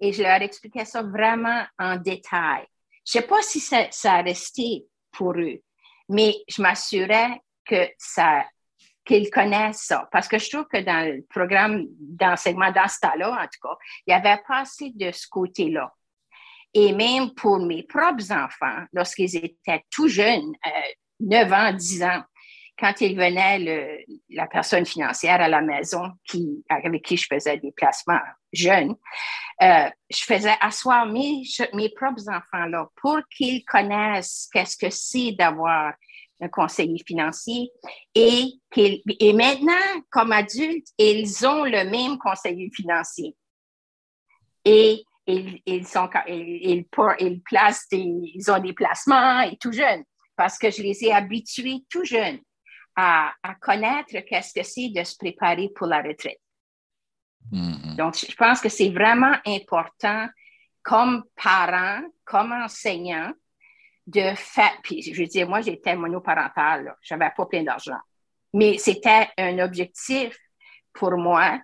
Et 0.00 0.12
je 0.12 0.22
leur 0.22 0.42
expliquais 0.42 0.84
ça 0.84 1.02
vraiment 1.02 1.64
en 1.78 1.96
détail. 1.96 2.66
Je 3.04 3.18
ne 3.18 3.22
sais 3.22 3.28
pas 3.28 3.42
si 3.42 3.60
ça, 3.60 3.86
ça 3.90 4.14
a 4.14 4.22
resté 4.22 4.86
pour 5.12 5.32
eux, 5.32 5.60
mais 6.08 6.34
je 6.48 6.62
m'assurais 6.62 7.40
que 7.68 7.88
ça, 7.98 8.44
qu'ils 9.04 9.30
connaissent 9.30 9.84
ça. 9.84 10.08
Parce 10.12 10.28
que 10.28 10.38
je 10.38 10.50
trouve 10.50 10.66
que 10.66 10.82
dans 10.82 11.06
le 11.06 11.24
programme 11.28 11.86
d'enseignement, 11.98 12.70
dans 12.72 12.88
ce 12.88 13.00
temps-là, 13.00 13.30
en 13.30 13.44
tout 13.44 13.60
cas, 13.62 13.76
il 14.06 14.10
n'y 14.10 14.14
avait 14.14 14.40
pas 14.46 14.60
assez 14.60 14.90
de 14.94 15.10
ce 15.10 15.26
côté-là. 15.28 15.92
Et 16.74 16.92
même 16.92 17.34
pour 17.34 17.58
mes 17.58 17.82
propres 17.82 18.30
enfants, 18.30 18.84
lorsqu'ils 18.92 19.36
étaient 19.36 19.84
tout 19.90 20.08
jeunes, 20.08 20.52
9 21.20 21.50
euh, 21.50 21.54
ans, 21.54 21.72
10 21.72 22.02
ans, 22.02 22.22
quand 22.78 23.00
ils 23.00 23.16
venaient, 23.16 24.04
la 24.30 24.46
personne 24.46 24.86
financière 24.86 25.40
à 25.40 25.48
la 25.48 25.60
maison 25.60 26.12
qui, 26.24 26.64
avec 26.68 27.02
qui 27.02 27.16
je 27.16 27.26
faisais 27.28 27.56
des 27.56 27.72
placements 27.72 28.20
jeunes, 28.52 28.94
euh, 29.62 29.90
je 30.10 30.22
faisais 30.22 30.54
asseoir 30.60 31.06
mes, 31.06 31.42
mes 31.74 31.88
propres 31.88 32.28
enfants 32.28 32.66
là 32.66 32.86
pour 32.94 33.18
qu'ils 33.34 33.64
connaissent 33.64 34.48
qu'est-ce 34.52 34.76
que 34.76 34.90
c'est 34.90 35.32
d'avoir 35.32 35.94
un 36.40 36.48
conseiller 36.48 37.02
financier 37.06 37.70
et, 38.14 38.54
et 38.76 39.32
maintenant, 39.32 39.74
comme 40.10 40.32
adultes, 40.32 40.88
ils 40.98 41.46
ont 41.46 41.64
le 41.64 41.90
même 41.90 42.18
conseiller 42.18 42.70
financier. 42.74 43.34
Et 44.64 45.02
ils, 45.26 45.60
ils, 45.66 45.86
sont, 45.86 46.08
ils, 46.28 46.84
ils, 47.20 47.42
placent 47.42 47.86
ils 47.92 48.50
ont 48.50 48.58
des 48.58 48.72
placements 48.72 49.40
et 49.40 49.56
tout 49.58 49.72
jeunes 49.72 50.04
parce 50.36 50.58
que 50.58 50.70
je 50.70 50.82
les 50.82 51.04
ai 51.04 51.12
habitués 51.12 51.84
tout 51.90 52.04
jeunes 52.04 52.38
à, 52.96 53.32
à 53.42 53.54
connaître 53.54 54.18
qu'est-ce 54.26 54.54
que 54.54 54.64
c'est 54.64 54.88
de 54.88 55.04
se 55.04 55.16
préparer 55.16 55.68
pour 55.74 55.86
la 55.86 56.02
retraite. 56.02 56.40
Mm-hmm. 57.52 57.96
Donc, 57.96 58.16
je 58.16 58.34
pense 58.34 58.60
que 58.60 58.68
c'est 58.68 58.90
vraiment 58.90 59.36
important 59.46 60.28
comme 60.82 61.24
parent, 61.36 62.02
comme 62.24 62.52
enseignant, 62.52 63.32
de 64.08 64.34
faire. 64.34 64.72
Puis, 64.82 65.02
je 65.02 65.20
veux 65.20 65.26
dire, 65.26 65.48
moi, 65.48 65.60
j'étais 65.60 65.94
monoparental, 65.94 66.96
je 67.02 67.14
n'avais 67.14 67.30
pas 67.36 67.46
plein 67.46 67.62
d'argent. 67.62 67.98
Mais 68.54 68.78
c'était 68.78 69.28
un 69.36 69.58
objectif 69.58 70.36
pour 70.94 71.16
moi 71.16 71.60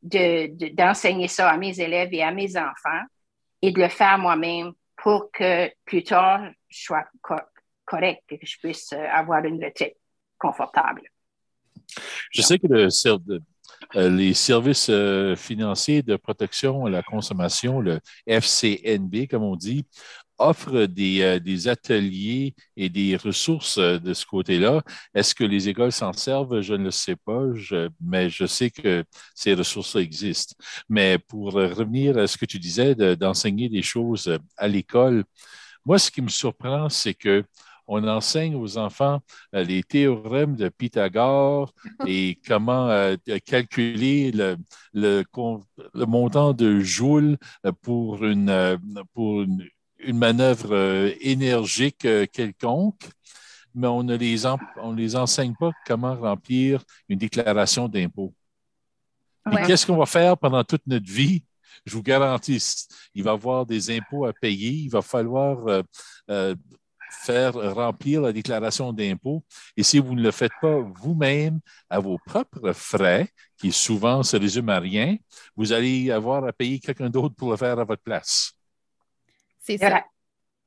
d'enseigner 0.00 1.26
de, 1.26 1.30
ça 1.30 1.50
à 1.50 1.56
mes 1.56 1.78
élèves 1.80 2.10
et 2.12 2.22
à 2.22 2.30
mes 2.30 2.56
enfants 2.56 3.02
et 3.60 3.72
de 3.72 3.80
le 3.80 3.88
faire 3.88 4.16
moi-même 4.16 4.72
pour 4.96 5.30
que 5.32 5.70
plus 5.84 6.04
tard, 6.04 6.48
je 6.68 6.82
sois 6.82 7.04
correct 7.84 8.22
et 8.30 8.38
que 8.38 8.46
je 8.46 8.58
puisse 8.58 8.92
euh, 8.92 9.04
avoir 9.12 9.44
une 9.44 9.62
retraite 9.62 9.96
confortable. 10.38 11.02
Je 12.30 12.42
sais 12.42 12.58
que 12.60 12.66
euh, 13.96 14.10
les 14.10 14.34
services 14.34 14.88
euh, 14.90 15.34
financiers 15.34 16.02
de 16.02 16.14
protection 16.16 16.86
à 16.86 16.90
la 16.90 17.02
consommation, 17.02 17.80
le 17.80 17.98
FCNB, 18.26 19.26
comme 19.28 19.42
on 19.42 19.56
dit, 19.56 19.84
offre 20.38 20.86
des, 20.86 21.22
euh, 21.22 21.38
des, 21.38 21.68
ateliers 21.68 22.54
et 22.76 22.88
des 22.88 23.16
ressources 23.16 23.78
euh, 23.78 23.98
de 23.98 24.14
ce 24.14 24.24
côté-là. 24.24 24.82
Est-ce 25.14 25.34
que 25.34 25.44
les 25.44 25.68
écoles 25.68 25.92
s'en 25.92 26.12
servent? 26.12 26.60
Je 26.60 26.74
ne 26.74 26.84
le 26.84 26.90
sais 26.90 27.16
pas, 27.16 27.42
mais 28.00 28.30
je 28.30 28.46
sais 28.46 28.70
que 28.70 29.04
ces 29.34 29.54
ressources 29.54 29.96
existent. 29.96 30.54
Mais 30.88 31.18
pour 31.18 31.52
revenir 31.52 32.16
à 32.18 32.26
ce 32.26 32.38
que 32.38 32.46
tu 32.46 32.58
disais 32.58 32.94
d'enseigner 33.16 33.68
des 33.68 33.82
choses 33.82 34.38
à 34.56 34.68
l'école, 34.68 35.24
moi, 35.84 35.98
ce 35.98 36.10
qui 36.10 36.22
me 36.22 36.28
surprend, 36.28 36.88
c'est 36.88 37.14
que 37.14 37.44
on 37.90 38.06
enseigne 38.06 38.54
aux 38.54 38.76
enfants 38.76 39.20
euh, 39.54 39.64
les 39.64 39.82
théorèmes 39.82 40.56
de 40.56 40.68
Pythagore 40.68 41.72
et 42.06 42.38
comment 42.46 43.14
calculer 43.46 44.30
le, 44.30 44.56
le, 44.92 45.24
le, 45.94 46.06
montant 46.06 46.52
de 46.52 46.80
Joule 46.80 47.38
pour 47.82 48.24
une, 48.24 48.78
pour 49.14 49.40
une, 49.40 49.66
une 49.98 50.18
manœuvre 50.18 50.74
euh, 50.74 51.12
énergique 51.20 52.04
euh, 52.04 52.26
quelconque, 52.26 53.08
mais 53.74 53.86
on 53.86 54.02
ne 54.02 54.16
les, 54.16 54.46
on 54.46 54.92
les 54.92 55.16
enseigne 55.16 55.54
pas 55.58 55.70
comment 55.86 56.14
remplir 56.14 56.82
une 57.08 57.18
déclaration 57.18 57.88
d'impôt. 57.88 58.34
Et 59.52 59.66
qu'est-ce 59.66 59.86
qu'on 59.86 59.96
va 59.96 60.06
faire 60.06 60.36
pendant 60.36 60.62
toute 60.62 60.86
notre 60.86 61.10
vie? 61.10 61.42
Je 61.86 61.94
vous 61.94 62.02
garantis, 62.02 62.86
il 63.14 63.22
va 63.22 63.30
y 63.30 63.34
avoir 63.34 63.64
des 63.64 63.96
impôts 63.96 64.26
à 64.26 64.32
payer, 64.32 64.70
il 64.70 64.90
va 64.90 65.00
falloir 65.00 65.82
euh, 66.28 66.54
faire 67.10 67.54
remplir 67.74 68.20
la 68.20 68.32
déclaration 68.32 68.92
d'impôt. 68.92 69.44
Et 69.76 69.82
si 69.82 69.98
vous 69.98 70.14
ne 70.14 70.22
le 70.22 70.30
faites 70.30 70.52
pas 70.60 70.78
vous-même 70.80 71.60
à 71.88 71.98
vos 71.98 72.18
propres 72.26 72.72
frais, 72.72 73.28
qui 73.56 73.72
souvent 73.72 74.22
se 74.22 74.36
résument 74.36 74.72
à 74.72 74.80
rien, 74.80 75.16
vous 75.56 75.72
allez 75.72 76.10
avoir 76.10 76.44
à 76.44 76.52
payer 76.52 76.78
quelqu'un 76.78 77.10
d'autre 77.10 77.34
pour 77.34 77.50
le 77.50 77.56
faire 77.56 77.78
à 77.78 77.84
votre 77.84 78.02
place. 78.02 78.57
C'est 79.68 79.78
ça. 79.78 80.04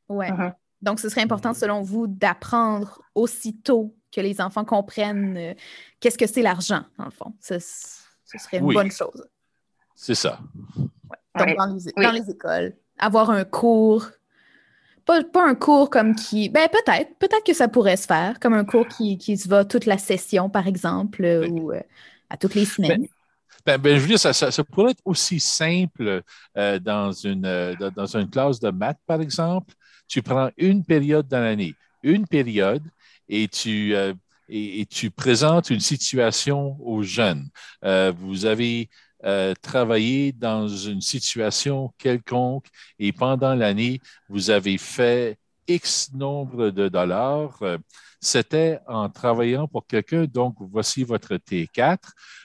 Ouais. 0.10 0.30
Uh-huh. 0.30 0.54
Donc, 0.82 1.00
ce 1.00 1.10
serait 1.10 1.22
important, 1.22 1.54
selon 1.54 1.82
vous, 1.82 2.08
d'apprendre 2.08 3.02
aussitôt 3.16 3.96
que 4.12 4.22
les 4.22 4.42
enfants 4.42 4.66
comprennent 4.66 5.38
euh, 5.38 5.54
qu'est-ce 6.00 6.18
que 6.18 6.28
c'est 6.28 6.42
l'argent, 6.42 6.84
en 6.98 7.06
le 7.06 7.12
fond. 7.12 7.34
Ce, 7.40 7.60
serait 7.60 8.58
une 8.58 8.74
bonne 8.74 8.92
chose. 8.92 9.26
C'est 9.96 10.16
ça. 10.16 10.40
Donc, 11.36 11.56
dans 11.56 12.12
les, 12.12 12.30
écoles, 12.30 12.76
avoir 13.00 13.30
un 13.30 13.44
cours, 13.44 14.10
pas, 15.06 15.24
un 15.36 15.56
cours 15.56 15.90
comme 15.90 16.16
qui. 16.16 16.50
Ben, 16.50 16.68
peut-être, 16.70 17.18
peut-être 17.18 17.44
que 17.46 17.54
ça 17.54 17.68
pourrait 17.68 17.98
se 17.98 18.06
faire, 18.06 18.40
comme 18.40 18.54
un 18.54 18.66
cours 18.66 18.88
qui, 18.88 19.38
se 19.38 19.48
va 19.48 19.66
toute 19.66 19.86
la 19.86 19.98
session, 19.98 20.50
par 20.50 20.68
exemple, 20.68 21.24
ou 21.50 21.72
euh, 21.72 21.82
à 22.30 22.38
toutes 22.38 22.56
les 22.56 22.66
semaines. 22.66 23.02
Ben, 23.02 23.08
ben, 23.66 23.80
je 23.84 24.00
veux 24.00 24.08
dire, 24.08 24.20
ça, 24.20 24.34
ça, 24.34 24.64
pourrait 24.64 24.92
être 24.92 25.02
aussi 25.06 25.40
simple 25.40 26.24
euh, 26.58 26.80
dans, 26.80 27.12
une, 27.12 27.46
euh, 27.46 27.76
dans 27.96 28.18
une 28.18 28.30
classe 28.30 28.60
de 28.60 28.72
maths, 28.72 29.00
par 29.06 29.22
exemple. 29.22 29.74
Tu 30.08 30.22
prends 30.22 30.50
une 30.58 30.84
période 30.84 31.28
dans 31.28 31.40
l'année, 31.40 31.76
une 32.04 32.28
période, 32.28 32.84
et 33.30 33.48
tu, 33.48 33.96
euh, 33.96 34.14
et, 34.50 34.86
tu 34.88 35.12
présentes 35.12 35.70
une 35.70 35.80
situation 35.80 36.78
aux 36.82 37.04
jeunes. 37.04 37.48
vous 37.84 38.46
avez 38.46 38.90
travaillé 39.62 40.32
dans 40.32 40.68
une 40.68 41.02
situation 41.02 41.94
quelconque 42.00 42.66
et 42.98 43.14
pendant 43.14 43.54
l'année, 43.54 44.02
vous 44.28 44.50
avez 44.50 44.78
fait 44.80 45.38
X 45.68 46.12
nombre 46.14 46.72
de 46.72 46.90
dollars 46.90 47.60
c'était 48.22 48.80
en 48.88 49.10
travaillant 49.10 49.68
pour 49.68 49.88
quelqu'un. 49.88 50.26
Donc, 50.26 50.56
voici 50.60 51.04
votre 51.04 51.36
T4. 51.36 51.98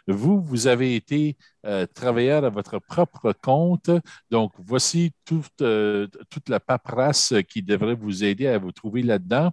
Vous, 0.08 0.40
vous 0.40 0.66
avez 0.66 0.96
été 0.96 1.36
euh, 1.66 1.86
travailleur 1.86 2.44
à 2.44 2.48
votre 2.48 2.78
propre 2.78 3.32
compte. 3.32 3.90
Donc, 4.30 4.52
voici 4.58 5.12
toute, 5.26 5.60
euh, 5.60 6.08
toute 6.30 6.48
la 6.48 6.60
paperasse 6.60 7.34
qui 7.48 7.62
devrait 7.62 7.94
vous 7.94 8.24
aider 8.24 8.46
à 8.46 8.58
vous 8.58 8.72
trouver 8.72 9.02
là-dedans. 9.02 9.52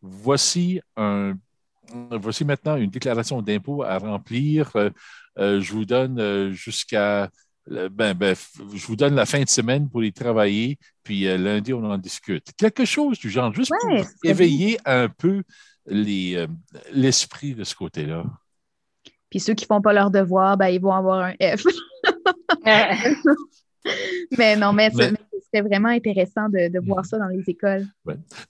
Voici 0.00 0.80
un 0.96 1.34
voici 2.10 2.44
maintenant 2.46 2.76
une 2.76 2.88
déclaration 2.88 3.42
d'impôt 3.42 3.82
à 3.82 3.98
remplir. 3.98 4.72
Euh, 4.76 5.60
je 5.60 5.72
vous 5.72 5.84
donne 5.84 6.50
jusqu'à 6.52 7.30
ben, 7.66 8.14
ben, 8.14 8.34
je 8.74 8.86
vous 8.86 8.96
donne 8.96 9.14
la 9.14 9.26
fin 9.26 9.42
de 9.42 9.48
semaine 9.48 9.88
pour 9.88 10.02
y 10.02 10.12
travailler, 10.12 10.78
puis 11.02 11.26
euh, 11.26 11.36
lundi, 11.36 11.72
on 11.72 11.84
en 11.84 11.98
discute. 11.98 12.52
Quelque 12.56 12.84
chose 12.84 13.18
du 13.18 13.30
genre, 13.30 13.54
juste 13.54 13.72
pour 13.80 14.04
éveiller 14.24 14.78
un 14.84 15.08
peu 15.08 15.42
euh, 15.90 16.46
l'esprit 16.92 17.54
de 17.54 17.64
ce 17.64 17.74
côté-là. 17.74 18.24
Puis 19.30 19.40
ceux 19.40 19.54
qui 19.54 19.64
ne 19.64 19.68
font 19.68 19.80
pas 19.80 19.92
leur 19.92 20.10
devoir, 20.10 20.56
ben, 20.56 20.68
ils 20.68 20.80
vont 20.80 20.92
avoir 20.92 21.20
un 21.20 21.34
F. 21.34 21.64
mais 24.38 24.56
non, 24.56 24.72
mais, 24.72 24.90
ce 24.90 25.14
serait 25.52 25.66
vraiment 25.66 25.88
intéressant 25.88 26.48
de, 26.48 26.78
voir 26.84 27.04
ça 27.06 27.18
dans 27.18 27.28
les 27.28 27.42
écoles. 27.48 27.86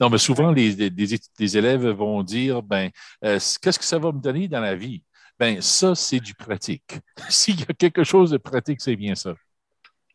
Non, 0.01 0.11
mais 0.11 0.18
souvent, 0.18 0.51
les, 0.51 0.72
les, 0.72 1.57
élèves 1.57 1.87
vont 1.87 2.22
dire 2.22 2.62
ben, 2.62 2.90
euh, 3.25 3.38
qu'est-ce 3.61 3.79
que 3.79 3.85
ça 3.85 3.98
va 3.98 4.12
me 4.12 4.20
donner 4.20 4.48
dans 4.48 4.61
la 4.61 4.75
vie? 4.75 5.03
Ben, 5.38 5.61
ça, 5.61 5.95
c'est 5.95 6.21
du 6.21 6.35
pratique. 6.35 6.99
S'il 7.29 7.61
y 7.61 7.64
a 7.64 7.75
quelque 7.75 8.05
chose 8.05 8.31
de 8.31 8.38
pratique, 8.38 8.81
c'est 8.81 8.97
bien 8.97 9.14
ça. 9.14 9.35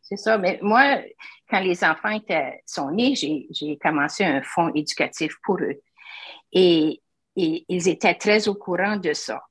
C'est 0.02 0.16
ça. 0.16 0.38
Mais 0.38 0.58
moi, 0.62 1.02
quand 1.50 1.60
les 1.60 1.84
enfants 1.84 2.18
sont 2.64 2.90
nés, 2.90 3.14
j'ai 3.14 3.78
commencé 3.78 4.24
un 4.24 4.42
fonds 4.42 4.72
éducatif 4.74 5.34
pour 5.42 5.58
eux. 5.60 5.80
Et, 6.52 7.02
et, 7.36 7.64
ils 7.68 7.88
étaient 7.88 8.14
très 8.14 8.48
au 8.48 8.54
courant 8.54 8.96
de 8.96 9.12
ça. 9.12 9.42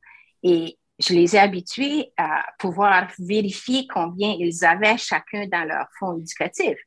Et 0.41 0.77
je 0.99 1.13
les 1.13 1.35
ai 1.35 1.39
habitués 1.39 2.11
à 2.17 2.43
pouvoir 2.57 3.07
vérifier 3.19 3.85
combien 3.87 4.35
ils 4.39 4.65
avaient 4.65 4.97
chacun 4.97 5.45
dans 5.47 5.63
leur 5.63 5.85
fonds 5.99 6.17
éducatif. 6.17 6.77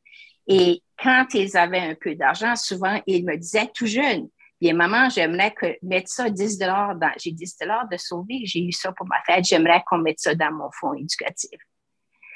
Et 0.48 0.82
quand 1.00 1.26
ils 1.34 1.56
avaient 1.56 1.78
un 1.78 1.94
peu 1.94 2.16
d'argent, 2.16 2.56
souvent, 2.56 3.00
ils 3.06 3.24
me 3.24 3.36
disaient 3.36 3.70
tout 3.72 3.86
jeune, 3.86 4.28
Bien, 4.60 4.74
maman, 4.74 5.08
j'aimerais 5.08 5.52
que 5.52 5.78
mettre 5.82 6.10
ça 6.10 6.28
10 6.28 6.58
dans, 6.58 6.98
j'ai 7.16 7.32
10 7.32 7.56
de 7.90 7.96
sauver, 7.96 8.42
j'ai 8.44 8.60
eu 8.60 8.72
ça 8.72 8.92
pour 8.92 9.06
ma 9.06 9.22
fête, 9.22 9.44
j'aimerais 9.44 9.82
qu'on 9.86 9.98
mette 9.98 10.20
ça 10.20 10.34
dans 10.34 10.52
mon 10.52 10.70
fonds 10.70 10.94
éducatif. 10.94 11.58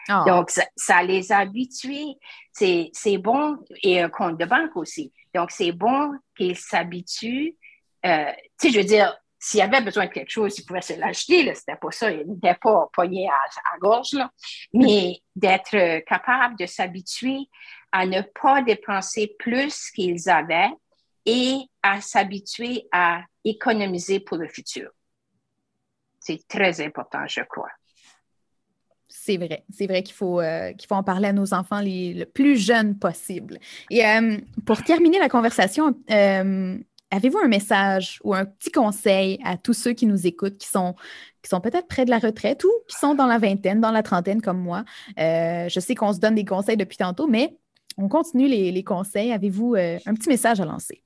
Ah. 0.08 0.24
Donc, 0.26 0.50
ça, 0.50 1.02
les 1.02 1.32
a 1.32 1.38
habitués. 1.38 2.16
C'est 2.52 3.18
bon, 3.18 3.58
et 3.82 4.00
un 4.00 4.08
compte 4.08 4.38
de 4.38 4.44
banque 4.44 4.76
aussi. 4.76 5.12
Donc, 5.34 5.50
c'est 5.50 5.72
bon 5.72 6.12
qu'ils 6.36 6.56
s'habituent. 6.56 7.56
Euh, 8.04 8.32
tu 8.60 8.68
sais, 8.68 8.70
je 8.70 8.78
veux 8.78 8.84
dire, 8.84 9.14
s'il 9.38 9.60
y 9.60 9.62
avait 9.62 9.80
besoin 9.82 10.06
de 10.06 10.10
quelque 10.10 10.30
chose, 10.30 10.58
ils 10.58 10.64
pouvaient 10.64 10.82
se 10.82 10.98
l'acheter. 10.98 11.54
C'était 11.54 11.76
pas 11.76 11.90
ça. 11.90 12.10
Ils 12.10 12.26
n'étaient 12.26 12.58
pas 12.60 12.88
poignés 12.92 13.28
à, 13.28 13.74
à, 13.74 13.78
gorge. 13.78 14.12
Là. 14.12 14.30
Mais 14.72 15.18
d'être 15.36 16.04
capable 16.04 16.56
de 16.58 16.66
s'habituer 16.66 17.38
à 17.92 18.06
ne 18.06 18.22
pas 18.40 18.62
dépenser 18.62 19.34
plus 19.38 19.90
qu'ils 19.90 20.28
avaient 20.28 20.70
et 21.26 21.58
à 21.82 22.00
s'habituer 22.00 22.86
à 22.92 23.22
économiser 23.44 24.20
pour 24.20 24.36
le 24.36 24.48
futur. 24.48 24.90
C'est 26.20 26.40
très 26.48 26.80
important, 26.80 27.26
je 27.26 27.42
crois. 27.42 27.70
C'est 29.08 29.36
vrai, 29.36 29.64
c'est 29.70 29.86
vrai 29.86 30.02
qu'il 30.02 30.14
faut, 30.14 30.40
euh, 30.40 30.72
qu'il 30.72 30.88
faut 30.88 30.96
en 30.96 31.04
parler 31.04 31.28
à 31.28 31.32
nos 31.32 31.54
enfants 31.54 31.80
les, 31.80 32.14
le 32.14 32.24
plus 32.24 32.56
jeunes 32.56 32.98
possible. 32.98 33.58
Et 33.90 34.04
euh, 34.04 34.38
pour 34.66 34.82
terminer 34.82 35.18
la 35.18 35.28
conversation, 35.28 35.94
euh, 36.10 36.76
avez-vous 37.12 37.38
un 37.38 37.48
message 37.48 38.18
ou 38.24 38.34
un 38.34 38.44
petit 38.44 38.72
conseil 38.72 39.38
à 39.44 39.56
tous 39.56 39.74
ceux 39.74 39.92
qui 39.92 40.06
nous 40.06 40.26
écoutent, 40.26 40.58
qui 40.58 40.66
sont, 40.66 40.94
qui 41.42 41.48
sont 41.48 41.60
peut-être 41.60 41.86
près 41.86 42.04
de 42.04 42.10
la 42.10 42.18
retraite 42.18 42.64
ou 42.64 42.72
qui 42.88 42.96
sont 42.96 43.14
dans 43.14 43.26
la 43.26 43.38
vingtaine, 43.38 43.80
dans 43.80 43.92
la 43.92 44.02
trentaine 44.02 44.42
comme 44.42 44.60
moi? 44.60 44.84
je 45.16 45.80
sais 45.80 45.94
qu'on 45.94 46.12
se 46.12 46.18
donne 46.18 46.34
des 46.34 46.44
conseils 46.44 46.76
depuis 46.76 46.96
tantôt, 46.96 47.28
mais 47.28 47.56
on 47.96 48.08
continue 48.08 48.48
les, 48.48 48.72
les 48.72 48.84
conseils. 48.84 49.30
Avez-vous 49.32 49.76
un 49.76 50.14
petit 50.14 50.28
message 50.28 50.60
à 50.60 50.64
lancer? 50.64 51.03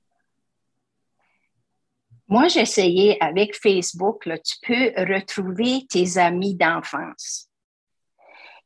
Moi, 2.30 2.46
essayé 2.54 3.16
avec 3.22 3.56
Facebook, 3.56 4.28
tu 4.44 4.56
peux 4.62 4.92
retrouver 4.98 5.86
tes 5.88 6.18
amis 6.18 6.54
d'enfance. 6.54 7.48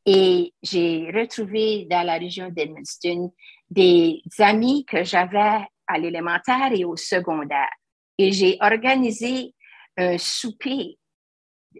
Et 0.05 0.53
j'ai 0.65 1.13
retrouvé 1.15 1.87
dans 1.89 2.05
la 2.05 2.19
région 2.19 2.49
d'Edmundston 2.49 3.33
des 3.71 4.21
amis 4.41 4.85
que 4.85 5.05
j'avais 5.05 5.61
à 5.87 5.99
l'élémentaire 5.99 6.73
et 6.73 6.85
au 6.85 6.97
secondaire. 6.97 7.71
Et 8.19 8.33
j'ai 8.33 8.59
organisé 8.61 9.55
un 9.97 10.19
souper 10.19 10.99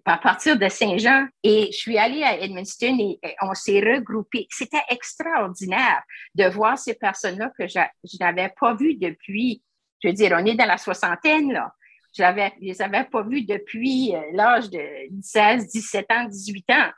à 0.05 0.19
partir 0.19 0.57
de 0.57 0.69
Saint-Jean 0.69 1.27
et 1.43 1.67
je 1.73 1.77
suis 1.77 1.99
allée 1.99 2.23
à 2.23 2.39
Edmundston 2.39 2.97
et, 3.01 3.19
on 3.43 3.55
s'est 3.55 3.81
regroupés. 3.81 4.47
C'était 4.51 4.85
extraordinaire 4.89 6.03
de 6.37 6.45
voir 6.45 6.79
ces 6.79 6.95
personnes-là 6.95 7.51
que 7.59 7.67
je 7.67 7.81
n'avais 8.21 8.55
pas 8.59 8.75
vues 8.75 8.95
depuis 8.95 9.63
je 10.03 10.09
veux 10.09 10.15
dire, 10.15 10.37
on 10.39 10.45
est 10.45 10.55
dans 10.55 10.67
la 10.67 10.79
soixantaine, 10.79 11.53
là. 11.53 11.73
Je 12.17 12.23
ne 12.23 12.49
les 12.61 12.83
avais 12.83 13.05
pas 13.05 13.23
vus 13.23 13.43
depuis 13.43 14.15
euh, 14.15 14.21
l'âge 14.33 14.69
de 14.69 14.83
16, 15.23 15.69
17 15.69 16.07
ans, 16.11 16.25
18 16.27 16.71
ans. 16.71 16.91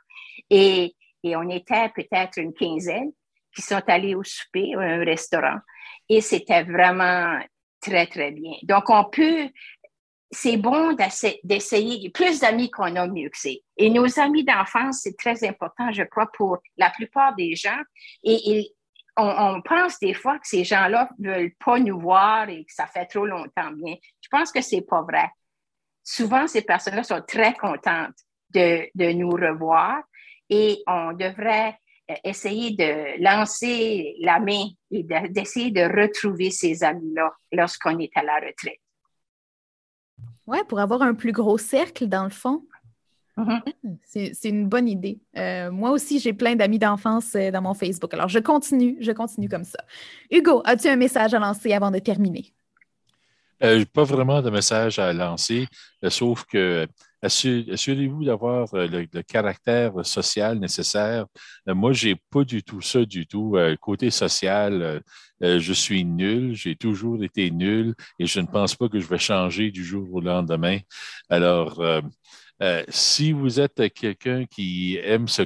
Et, 0.49 0.93
et 1.23 1.35
on 1.37 1.49
était 1.49 1.89
peut-être 1.95 2.37
une 2.37 2.53
quinzaine 2.53 3.11
qui 3.55 3.61
sont 3.61 3.81
allés 3.87 4.13
au 4.13 4.23
souper, 4.23 4.73
à 4.75 4.79
un 4.79 5.05
restaurant. 5.05 5.57
Et 6.09 6.19
c'était 6.19 6.63
vraiment 6.63 7.39
très, 7.81 8.07
très 8.07 8.31
bien. 8.31 8.51
Donc, 8.63 8.89
on 8.89 9.05
peut, 9.05 9.49
c'est 10.31 10.57
bon 10.57 10.95
d'essayer. 11.43 12.09
Plus 12.09 12.39
d'amis 12.41 12.69
qu'on 12.69 12.95
a, 12.95 13.07
mieux 13.07 13.29
que 13.29 13.37
c'est. 13.37 13.61
Et 13.77 13.89
nos 13.89 14.19
amis 14.19 14.43
d'enfance, 14.43 15.01
c'est 15.03 15.17
très 15.17 15.47
important, 15.47 15.91
je 15.91 16.03
crois, 16.03 16.29
pour 16.33 16.57
la 16.77 16.89
plupart 16.89 17.35
des 17.35 17.55
gens. 17.55 17.79
Et, 18.23 18.71
on, 19.17 19.61
pense 19.61 19.99
des 19.99 20.13
fois 20.13 20.39
que 20.39 20.47
ces 20.47 20.63
gens-là 20.63 21.09
ne 21.19 21.31
veulent 21.31 21.55
pas 21.63 21.79
nous 21.79 21.99
voir 21.99 22.49
et 22.49 22.65
que 22.65 22.73
ça 22.73 22.85
fait 22.87 23.05
trop 23.05 23.25
longtemps 23.25 23.71
bien. 23.71 23.95
Je 24.21 24.27
pense 24.29 24.51
que 24.51 24.61
c'est 24.61 24.81
pas 24.81 25.01
vrai. 25.01 25.29
Souvent, 26.03 26.47
ces 26.47 26.61
personnes-là 26.61 27.03
sont 27.03 27.21
très 27.21 27.53
contentes 27.53 28.15
de, 28.51 28.87
de, 28.93 29.11
nous 29.13 29.31
revoir 29.31 30.01
et 30.49 30.83
on 30.87 31.13
devrait 31.13 31.77
essayer 32.23 32.75
de 32.75 33.21
lancer 33.23 34.15
la 34.19 34.39
main 34.39 34.67
et 34.91 35.03
d'essayer 35.03 35.71
de, 35.71 35.81
retrouver 35.81 36.51
ces 36.51 36.83
amis-là 36.83 37.31
lorsqu'on 37.51 37.97
est 37.99 38.15
à 38.15 38.23
la 38.23 38.35
retraite. 38.35 38.79
Oui, 40.47 40.59
pour 40.67 40.79
avoir 40.79 41.01
un 41.01 41.15
plus 41.15 41.31
gros 41.31 41.57
cercle, 41.57 42.07
dans 42.07 42.23
le 42.23 42.29
fond. 42.29 42.63
Mm-hmm. 43.37 43.97
C'est 44.03 44.49
une 44.49 44.67
bonne 44.67 44.87
idée. 44.87 45.19
Euh, 45.37 45.69
moi 45.71 45.91
aussi, 45.91 46.19
j'ai 46.19 46.33
plein 46.33 46.55
d'amis 46.55 46.79
d'enfance 46.79 47.35
euh, 47.35 47.51
dans 47.51 47.61
mon 47.61 47.73
Facebook. 47.73 48.13
Alors, 48.13 48.29
je 48.29 48.39
continue, 48.39 48.97
je 49.01 49.11
continue 49.11 49.49
comme 49.49 49.65
ça. 49.65 49.79
Hugo, 50.31 50.61
as-tu 50.65 50.87
un 50.87 50.95
message 50.95 51.33
à 51.33 51.39
lancer 51.39 51.73
avant 51.73 51.91
de 51.91 51.99
terminer? 51.99 52.53
Euh, 53.63 53.83
pas 53.93 54.03
vraiment 54.03 54.41
de 54.41 54.49
message 54.49 54.99
à 54.99 55.11
lancer, 55.13 55.67
sauf 56.09 56.45
que 56.45 56.87
assurez-vous 57.21 58.25
d'avoir 58.25 58.67
le, 58.73 59.05
caractère 59.23 60.05
social 60.05 60.59
nécessaire. 60.59 61.25
moi, 61.65 61.93
je 61.93 62.09
n'ai 62.09 62.15
pas 62.29 62.43
du 62.43 62.63
tout 62.63 62.81
ça 62.81 63.03
du 63.05 63.25
tout. 63.25 63.57
côté 63.81 64.11
social, 64.11 65.01
je 65.41 65.73
suis 65.73 66.03
nul, 66.03 66.53
j'ai 66.53 66.75
toujours 66.75 67.23
été 67.23 67.49
nul 67.49 67.95
et 68.19 68.27
je 68.27 68.41
ne 68.41 68.45
pense 68.45 68.75
pas 68.75 68.89
que 68.89 68.99
je 68.99 69.07
vais 69.07 69.17
changer 69.17 69.71
du 69.71 69.83
jour 69.83 70.05
au 70.13 70.19
lendemain. 70.19 70.77
Alors, 71.29 71.81
euh, 72.61 72.83
si 72.87 73.33
vous 73.33 73.59
êtes 73.59 73.93
quelqu'un 73.93 74.45
qui 74.45 74.97
aime 75.03 75.27
ce 75.27 75.41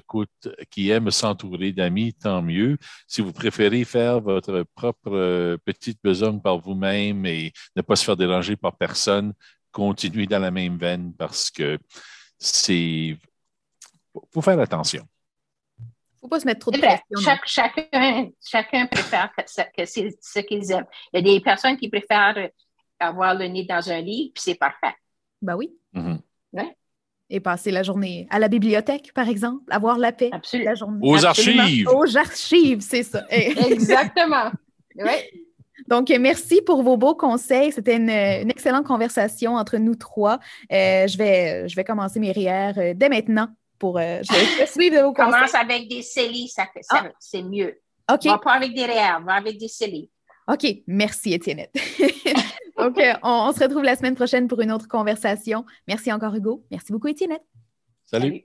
qui 0.69 0.89
aime 0.91 1.09
s'entourer 1.09 1.71
d'amis, 1.71 2.13
tant 2.13 2.41
mieux. 2.41 2.77
Si 3.07 3.21
vous 3.21 3.33
préférez 3.33 3.83
faire 3.83 4.21
votre 4.21 4.63
propre 4.75 5.11
euh, 5.11 5.57
petite 5.57 5.99
besogne 6.03 6.39
par 6.39 6.59
vous-même 6.59 7.25
et 7.25 7.51
ne 7.75 7.81
pas 7.81 7.95
se 7.95 8.05
faire 8.05 8.17
déranger 8.17 8.55
par 8.55 8.77
personne, 8.77 9.33
continuez 9.71 10.27
dans 10.27 10.39
la 10.39 10.51
même 10.51 10.77
veine 10.77 11.13
parce 11.13 11.49
que 11.49 11.79
c'est. 12.37 13.17
faut 14.31 14.41
faire 14.41 14.59
attention. 14.59 15.03
Il 15.79 15.85
ne 15.85 16.19
faut 16.21 16.27
pas 16.27 16.39
se 16.41 16.45
mettre 16.45 16.59
trop 16.59 16.71
de 16.71 16.77
pression. 16.77 17.39
chacun, 17.45 18.29
chacun 18.45 18.85
préfère 18.85 19.31
que, 19.35 19.85
c'est 19.85 20.15
ce 20.21 20.39
qu'ils 20.41 20.71
aiment. 20.71 20.85
Il 21.13 21.17
y 21.17 21.19
a 21.19 21.33
des 21.33 21.41
personnes 21.41 21.77
qui 21.77 21.89
préfèrent 21.89 22.49
avoir 22.99 23.33
le 23.33 23.47
nez 23.47 23.63
dans 23.63 23.89
un 23.89 24.01
lit, 24.01 24.31
puis 24.35 24.43
c'est 24.43 24.55
parfait. 24.55 24.93
Ben 25.41 25.55
oui. 25.55 25.73
Mm-hmm 25.95 26.19
et 27.29 27.39
passer 27.39 27.71
la 27.71 27.83
journée 27.83 28.27
à 28.29 28.39
la 28.39 28.47
bibliothèque, 28.47 29.11
par 29.13 29.29
exemple, 29.29 29.63
avoir 29.69 29.97
la 29.97 30.11
paix 30.11 30.31
la 30.53 30.75
journée. 30.75 30.99
Aux 31.01 31.25
archives. 31.25 31.87
Aux 31.87 32.17
archives, 32.17 32.81
c'est 32.81 33.03
ça. 33.03 33.25
Exactement. 33.29 34.51
Oui. 34.95 35.11
Donc, 35.87 36.09
merci 36.09 36.61
pour 36.61 36.83
vos 36.83 36.97
beaux 36.97 37.15
conseils. 37.15 37.71
C'était 37.71 37.95
une, 37.95 38.09
excellente 38.49 38.85
conversation 38.85 39.55
entre 39.55 39.77
nous 39.77 39.95
trois. 39.95 40.39
Euh, 40.71 41.07
je, 41.07 41.17
vais, 41.17 41.67
je 41.67 41.75
vais 41.75 41.83
commencer 41.83 42.19
mes 42.19 42.31
REER 42.31 42.73
euh, 42.77 42.93
dès 42.95 43.09
maintenant 43.09 43.47
pour 43.77 43.97
euh, 43.97 44.19
je 44.21 44.59
vais 44.59 44.65
suivre 44.67 45.01
vos 45.01 45.13
conseils. 45.13 45.31
Commence 45.31 45.55
avec 45.55 45.87
des 45.87 46.01
CELI, 46.01 46.49
ça, 46.49 46.67
ah. 46.91 47.05
c'est 47.19 47.41
mieux. 47.41 47.79
OK. 48.11 48.25
Va 48.25 48.37
pas 48.37 48.53
avec 48.53 48.75
des 48.75 48.85
REER, 48.85 49.23
va 49.25 49.33
avec 49.33 49.57
des 49.57 49.67
CELI. 49.67 50.09
OK. 50.47 50.65
Merci, 50.87 51.33
Étienne. 51.33 51.67
OK, 52.79 53.01
on, 53.23 53.51
se 53.51 53.63
retrouve 53.63 53.83
la 53.83 53.95
semaine 53.95 54.15
prochaine 54.15 54.47
pour 54.47 54.61
une 54.61 54.71
autre 54.71 54.87
conversation. 54.87 55.65
Merci 55.87 56.11
encore, 56.11 56.33
Hugo. 56.33 56.65
Merci 56.71 56.91
beaucoup, 56.91 57.07
Étienne. 57.07 57.37
Salut. 58.05 58.43